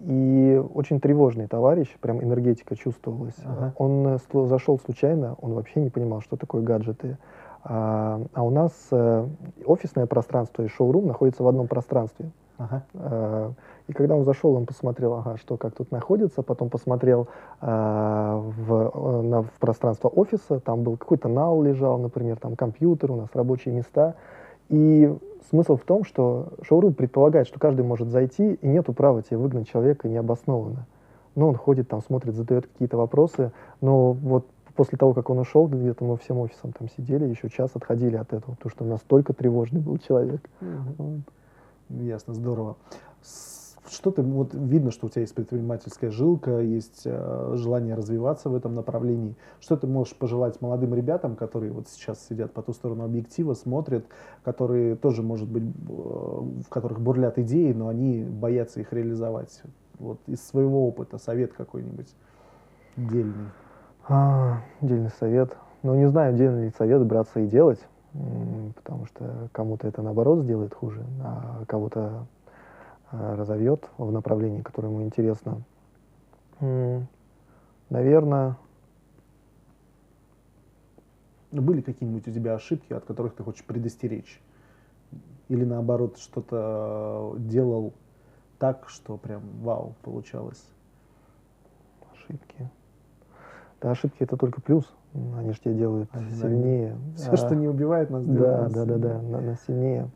И 0.01 0.63
очень 0.75 1.01
тревожный 1.01 1.49
товарищ, 1.49 1.89
прям 2.01 2.23
энергетика 2.23 2.77
чувствовалась. 2.77 3.37
Ага. 3.45 3.75
Он 3.77 4.07
э, 4.07 4.47
зашел 4.47 4.79
случайно, 4.79 5.37
он 5.41 5.55
вообще 5.55 5.81
не 5.81 5.91
понимал, 5.91 6.21
что 6.21 6.37
такое 6.37 6.63
гаджеты. 6.63 7.19
А, 7.65 8.21
а 8.33 8.43
у 8.45 8.51
нас 8.51 8.73
офисное 9.65 10.07
пространство 10.07 10.63
и 10.63 10.69
шоурум 10.69 11.07
находятся 11.07 11.43
в 11.43 11.49
одном 11.49 11.67
пространстве. 11.67 12.31
Ага. 12.59 12.83
А, 12.95 13.53
и 13.87 13.93
когда 13.93 14.17
он 14.17 14.25
зашел, 14.25 14.55
он 14.55 14.67
посмотрел, 14.67 15.15
ага, 15.15 15.37
что 15.39 15.57
как 15.57 15.75
тут 15.75 15.91
находится, 15.91 16.43
потом 16.43 16.69
посмотрел 16.69 17.29
а, 17.61 18.37
в, 18.37 19.23
на, 19.23 19.43
в 19.43 19.53
пространство 19.59 20.09
офиса, 20.09 20.61
там 20.61 20.83
был 20.83 20.97
какой-то 20.97 21.29
нал 21.29 21.63
лежал, 21.63 21.99
например, 21.99 22.37
там 22.37 22.57
компьютер, 22.57 23.13
у 23.13 23.17
нас 23.17 23.29
рабочие 23.33 23.75
места. 23.75 24.15
И 24.69 25.17
смысл 25.49 25.77
в 25.77 25.83
том, 25.83 26.05
что 26.05 26.53
шоурум 26.63 26.95
предполагает, 26.95 27.47
что 27.47 27.59
каждый 27.59 27.85
может 27.85 28.09
зайти, 28.09 28.55
и 28.55 28.67
нету 28.69 28.93
права 28.93 29.23
тебе 29.23 29.39
выгнать 29.39 29.69
человека 29.69 30.09
необоснованно. 30.09 30.87
Ну, 31.35 31.49
он 31.49 31.55
ходит 31.55 31.89
там, 31.89 32.03
смотрит, 32.03 32.35
задает 32.35 32.67
какие-то 32.67 32.97
вопросы, 32.97 33.53
но 33.81 34.13
вот 34.13 34.47
после 34.75 34.99
того, 34.99 35.13
как 35.15 35.31
он 35.31 35.39
ушел, 35.39 35.67
где-то 35.67 36.05
мы 36.05 36.17
всем 36.19 36.39
офисом 36.39 36.73
там 36.73 36.89
сидели, 36.89 37.25
еще 37.25 37.49
час 37.49 37.71
отходили 37.75 38.17
от 38.17 38.33
этого, 38.33 38.55
потому 38.55 38.71
что 38.71 38.85
настолько 38.85 39.33
тревожный 39.33 39.81
был 39.81 39.99
человек. 39.99 40.41
Вот. 40.61 41.21
Ясно, 41.91 42.35
здорово. 42.35 42.77
Что 43.91 44.11
ты, 44.11 44.23
вот 44.23 44.55
видно, 44.55 44.91
что 44.91 45.07
у 45.07 45.09
тебя 45.11 45.23
есть 45.23 45.35
предпринимательская 45.35 46.11
жилка, 46.11 46.61
есть 46.61 47.03
э, 47.05 47.53
желание 47.57 47.95
развиваться 47.95 48.51
в 48.51 48.55
этом 48.55 48.75
направлении. 48.75 49.35
Что 49.61 49.77
ты 49.77 49.87
можешь 49.87 50.15
пожелать 50.15 50.61
молодым 50.61 50.95
ребятам, 50.95 51.37
которые 51.37 51.73
вот 51.73 51.89
сейчас 51.89 52.25
сидят 52.27 52.53
по 52.53 52.63
ту 52.63 52.73
сторону 52.73 53.05
объектива, 53.05 53.55
смотрят, 53.55 54.05
которые 54.45 54.97
тоже, 54.97 55.23
может 55.23 55.49
быть, 55.49 55.65
э, 55.65 55.93
в 55.93 56.69
которых 56.69 57.01
бурлят 57.01 57.39
идеи, 57.39 57.73
но 57.73 57.89
они 57.89 58.25
боятся 58.25 58.81
их 58.81 58.93
реализовать? 58.93 59.63
Вот 59.99 60.21
из 60.27 60.47
своего 60.47 60.87
опыта 60.87 61.19
совет 61.19 61.53
какой-нибудь 61.53 62.15
дельный. 62.97 63.51
А, 64.09 64.63
дельный 64.81 65.11
совет. 65.19 65.57
Ну, 65.83 65.95
не 65.95 66.09
знаю, 66.09 66.37
дельный 66.37 66.73
совет 66.77 67.05
браться 67.05 67.41
и 67.41 67.47
делать 67.47 67.81
потому 68.75 69.07
что 69.07 69.49
кому-то 69.53 69.87
это 69.87 70.03
наоборот 70.03 70.41
сделает 70.41 70.75
хуже, 70.75 71.05
а 71.23 71.65
кого-то 71.67 72.27
разовьет 73.11 73.89
в 73.99 74.11
направлении, 74.13 74.63
которое 74.63 74.89
ему 74.89 75.03
интересно. 75.03 75.63
Наверное... 77.91 78.57
Были 81.51 81.81
какие-нибудь 81.81 82.29
у 82.29 82.31
тебя 82.31 82.55
ошибки, 82.55 82.93
от 82.93 83.07
которых 83.07 83.35
ты 83.35 83.43
хочешь 83.43 83.65
предостеречь? 83.65 84.39
Или 85.49 85.65
наоборот, 85.65 86.19
что-то 86.19 87.35
делал 87.39 87.95
так, 88.59 88.91
что 88.91 89.17
прям 89.17 89.41
вау 89.63 89.95
получалось? 90.03 90.63
Ошибки. 92.13 92.69
Да, 93.81 93.93
ошибки 93.93 94.23
это 94.23 94.37
только 94.37 94.61
плюс. 94.61 94.85
Они 95.15 95.53
же 95.53 95.61
тебя 95.61 95.73
делают 95.73 96.11
Они, 96.13 96.31
сильнее. 96.33 96.99
Все, 97.17 97.31
а, 97.31 97.37
что 97.39 97.57
не 97.57 97.67
убивает 97.67 98.11
нас, 98.11 98.27
делает 98.27 98.43
да, 98.43 98.63
нас 98.65 98.73
да, 98.75 98.85
да, 98.85 98.99
да, 98.99 99.41
нас 99.41 99.65
сильнее. 99.67 100.11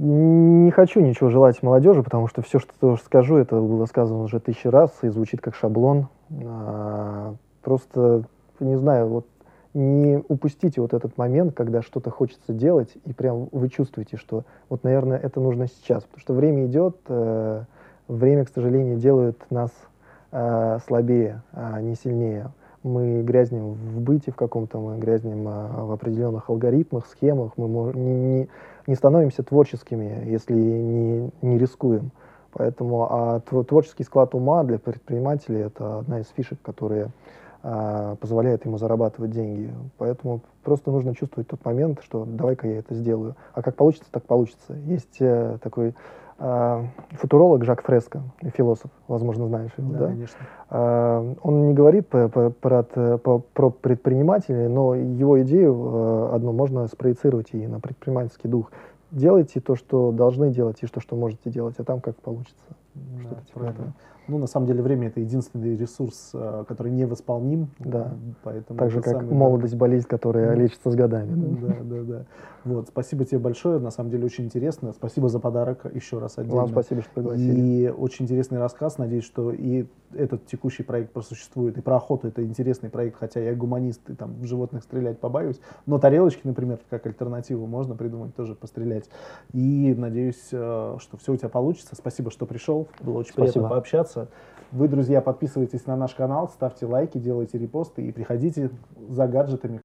Не 0.00 0.70
хочу 0.70 1.00
ничего 1.00 1.28
желать 1.28 1.60
молодежи, 1.60 2.04
потому 2.04 2.28
что 2.28 2.40
все, 2.40 2.60
что 2.60 2.96
скажу, 2.98 3.36
это 3.36 3.56
было 3.60 3.84
сказано 3.86 4.22
уже 4.22 4.38
тысячи 4.38 4.68
раз 4.68 4.96
и 5.02 5.08
звучит 5.08 5.40
как 5.40 5.56
шаблон. 5.56 6.06
А, 6.30 7.34
просто, 7.64 8.22
не 8.60 8.76
знаю, 8.76 9.08
вот 9.08 9.26
не 9.74 10.22
упустите 10.28 10.80
вот 10.80 10.94
этот 10.94 11.18
момент, 11.18 11.54
когда 11.54 11.82
что-то 11.82 12.10
хочется 12.10 12.52
делать, 12.52 12.96
и 13.06 13.12
прям 13.12 13.48
вы 13.50 13.68
чувствуете, 13.68 14.16
что 14.16 14.44
вот, 14.68 14.84
наверное, 14.84 15.18
это 15.18 15.40
нужно 15.40 15.66
сейчас, 15.66 16.04
потому 16.04 16.20
что 16.20 16.32
время 16.32 16.66
идет, 16.66 16.96
э, 17.08 17.64
время, 18.06 18.44
к 18.44 18.50
сожалению, 18.50 18.98
делает 18.98 19.50
нас 19.50 19.72
э, 20.30 20.78
слабее, 20.86 21.42
а 21.52 21.80
не 21.80 21.96
сильнее 21.96 22.52
мы 22.88 23.22
грязнем 23.22 23.74
в 23.74 24.00
быте 24.00 24.32
в 24.32 24.36
каком-то, 24.36 24.78
мы 24.78 24.98
грязнем 24.98 25.46
а, 25.46 25.84
в 25.84 25.92
определенных 25.92 26.50
алгоритмах, 26.50 27.06
схемах, 27.06 27.52
мы 27.56 27.92
не, 27.94 28.14
не, 28.14 28.48
не 28.86 28.94
становимся 28.94 29.42
творческими, 29.42 30.24
если 30.26 30.54
не, 30.54 31.30
не 31.42 31.58
рискуем. 31.58 32.10
Поэтому 32.52 33.06
а 33.10 33.40
творческий 33.40 34.04
склад 34.04 34.34
ума 34.34 34.64
для 34.64 34.78
предпринимателей 34.78 35.60
это 35.60 35.98
одна 35.98 36.20
из 36.20 36.28
фишек, 36.36 36.58
которые 36.62 37.10
а, 37.62 38.16
позволяет 38.16 38.64
ему 38.64 38.78
зарабатывать 38.78 39.32
деньги. 39.32 39.72
Поэтому 39.98 40.40
просто 40.62 40.90
нужно 40.90 41.14
чувствовать 41.14 41.48
тот 41.48 41.64
момент, 41.64 42.00
что 42.02 42.24
давай-ка 42.24 42.68
я 42.68 42.78
это 42.78 42.94
сделаю. 42.94 43.36
А 43.52 43.62
как 43.62 43.74
получится, 43.74 44.08
так 44.10 44.24
получится. 44.24 44.74
Есть 44.86 45.16
э, 45.20 45.58
такой 45.62 45.94
футуролог 46.38 47.64
Жак 47.64 47.82
Фреско, 47.82 48.22
философ, 48.56 48.90
возможно, 49.08 49.48
знаешь 49.48 49.72
его, 49.76 49.92
да? 49.92 49.98
да? 49.98 50.06
конечно. 50.06 50.38
Э, 50.70 51.34
он 51.42 51.66
не 51.66 51.74
говорит 51.74 52.06
про, 52.06 52.28
по, 52.28 53.38
про 53.40 53.70
предпринимателей, 53.70 54.68
но 54.68 54.94
его 54.94 55.42
идею 55.42 55.74
э, 55.74 56.34
одну 56.36 56.52
можно 56.52 56.86
спроецировать 56.86 57.48
и 57.52 57.66
на 57.66 57.80
предпринимательский 57.80 58.48
дух. 58.48 58.70
Делайте 59.10 59.60
то, 59.60 59.74
что 59.74 60.12
должны 60.12 60.50
делать, 60.50 60.78
и 60.82 60.86
то, 60.86 61.00
что 61.00 61.16
можете 61.16 61.50
делать, 61.50 61.74
а 61.78 61.84
там 61.84 62.00
как 62.00 62.14
получится. 62.16 62.64
Да, 62.94 63.20
Что-то 63.22 63.46
типа 63.46 63.64
этого. 63.64 63.92
Ну, 64.28 64.36
на 64.36 64.46
самом 64.46 64.66
деле, 64.66 64.82
время 64.82 65.08
это 65.08 65.20
единственный 65.20 65.74
ресурс, 65.74 66.30
э, 66.34 66.64
который 66.68 66.92
невосполним. 66.92 67.70
Да. 67.78 68.12
Поэтому 68.42 68.78
так 68.78 68.90
же, 68.90 69.00
как 69.00 69.22
самый, 69.22 69.34
молодость, 69.34 69.72
да. 69.72 69.78
болезнь, 69.78 70.06
которая 70.06 70.48
да. 70.48 70.54
лечится 70.54 70.90
с 70.90 70.94
годами. 70.94 71.34
Да? 71.34 71.66
да, 71.68 71.76
да, 71.82 72.02
да. 72.02 72.24
Вот, 72.64 72.88
спасибо 72.88 73.24
тебе 73.24 73.38
большое. 73.38 73.78
На 73.78 73.90
самом 73.90 74.10
деле, 74.10 74.26
очень 74.26 74.44
интересно. 74.44 74.92
Спасибо 74.92 75.30
за 75.30 75.40
подарок 75.40 75.86
еще 75.94 76.18
раз 76.18 76.36
отдельно. 76.36 76.56
Вам 76.56 76.68
спасибо, 76.68 77.00
что 77.00 77.10
пригласили. 77.14 77.60
И 77.60 77.88
очень 77.88 78.26
интересный 78.26 78.58
рассказ. 78.58 78.98
Надеюсь, 78.98 79.24
что 79.24 79.50
и 79.50 79.86
этот 80.12 80.44
текущий 80.46 80.82
проект 80.82 81.12
просуществует. 81.12 81.78
И 81.78 81.80
про 81.80 81.96
охоту 81.96 82.28
это 82.28 82.44
интересный 82.44 82.90
проект, 82.90 83.18
хотя 83.18 83.40
я 83.40 83.54
гуманист, 83.54 84.10
и 84.10 84.14
там 84.14 84.34
в 84.34 84.44
животных 84.44 84.82
стрелять 84.82 85.18
побаюсь. 85.18 85.58
Но 85.86 85.98
тарелочки, 85.98 86.42
например, 86.44 86.80
как 86.90 87.06
альтернативу 87.06 87.66
можно 87.66 87.94
придумать, 87.94 88.34
тоже 88.34 88.54
пострелять. 88.54 89.08
И 89.54 89.94
надеюсь, 89.96 90.48
э, 90.52 90.96
что 90.98 91.16
все 91.16 91.32
у 91.32 91.36
тебя 91.36 91.48
получится. 91.48 91.94
Спасибо, 91.96 92.30
что 92.30 92.44
пришел. 92.44 92.88
Было 93.00 93.18
очень 93.18 93.32
спасибо. 93.32 93.52
приятно 93.52 93.68
пообщаться 93.70 94.17
нравится. 94.18 94.28
Вы, 94.70 94.88
друзья, 94.88 95.22
подписывайтесь 95.22 95.86
на 95.86 95.96
наш 95.96 96.14
канал, 96.14 96.48
ставьте 96.48 96.84
лайки, 96.84 97.16
делайте 97.16 97.56
репосты 97.56 98.02
и 98.02 98.12
приходите 98.12 98.70
за 99.08 99.26
гаджетами. 99.26 99.76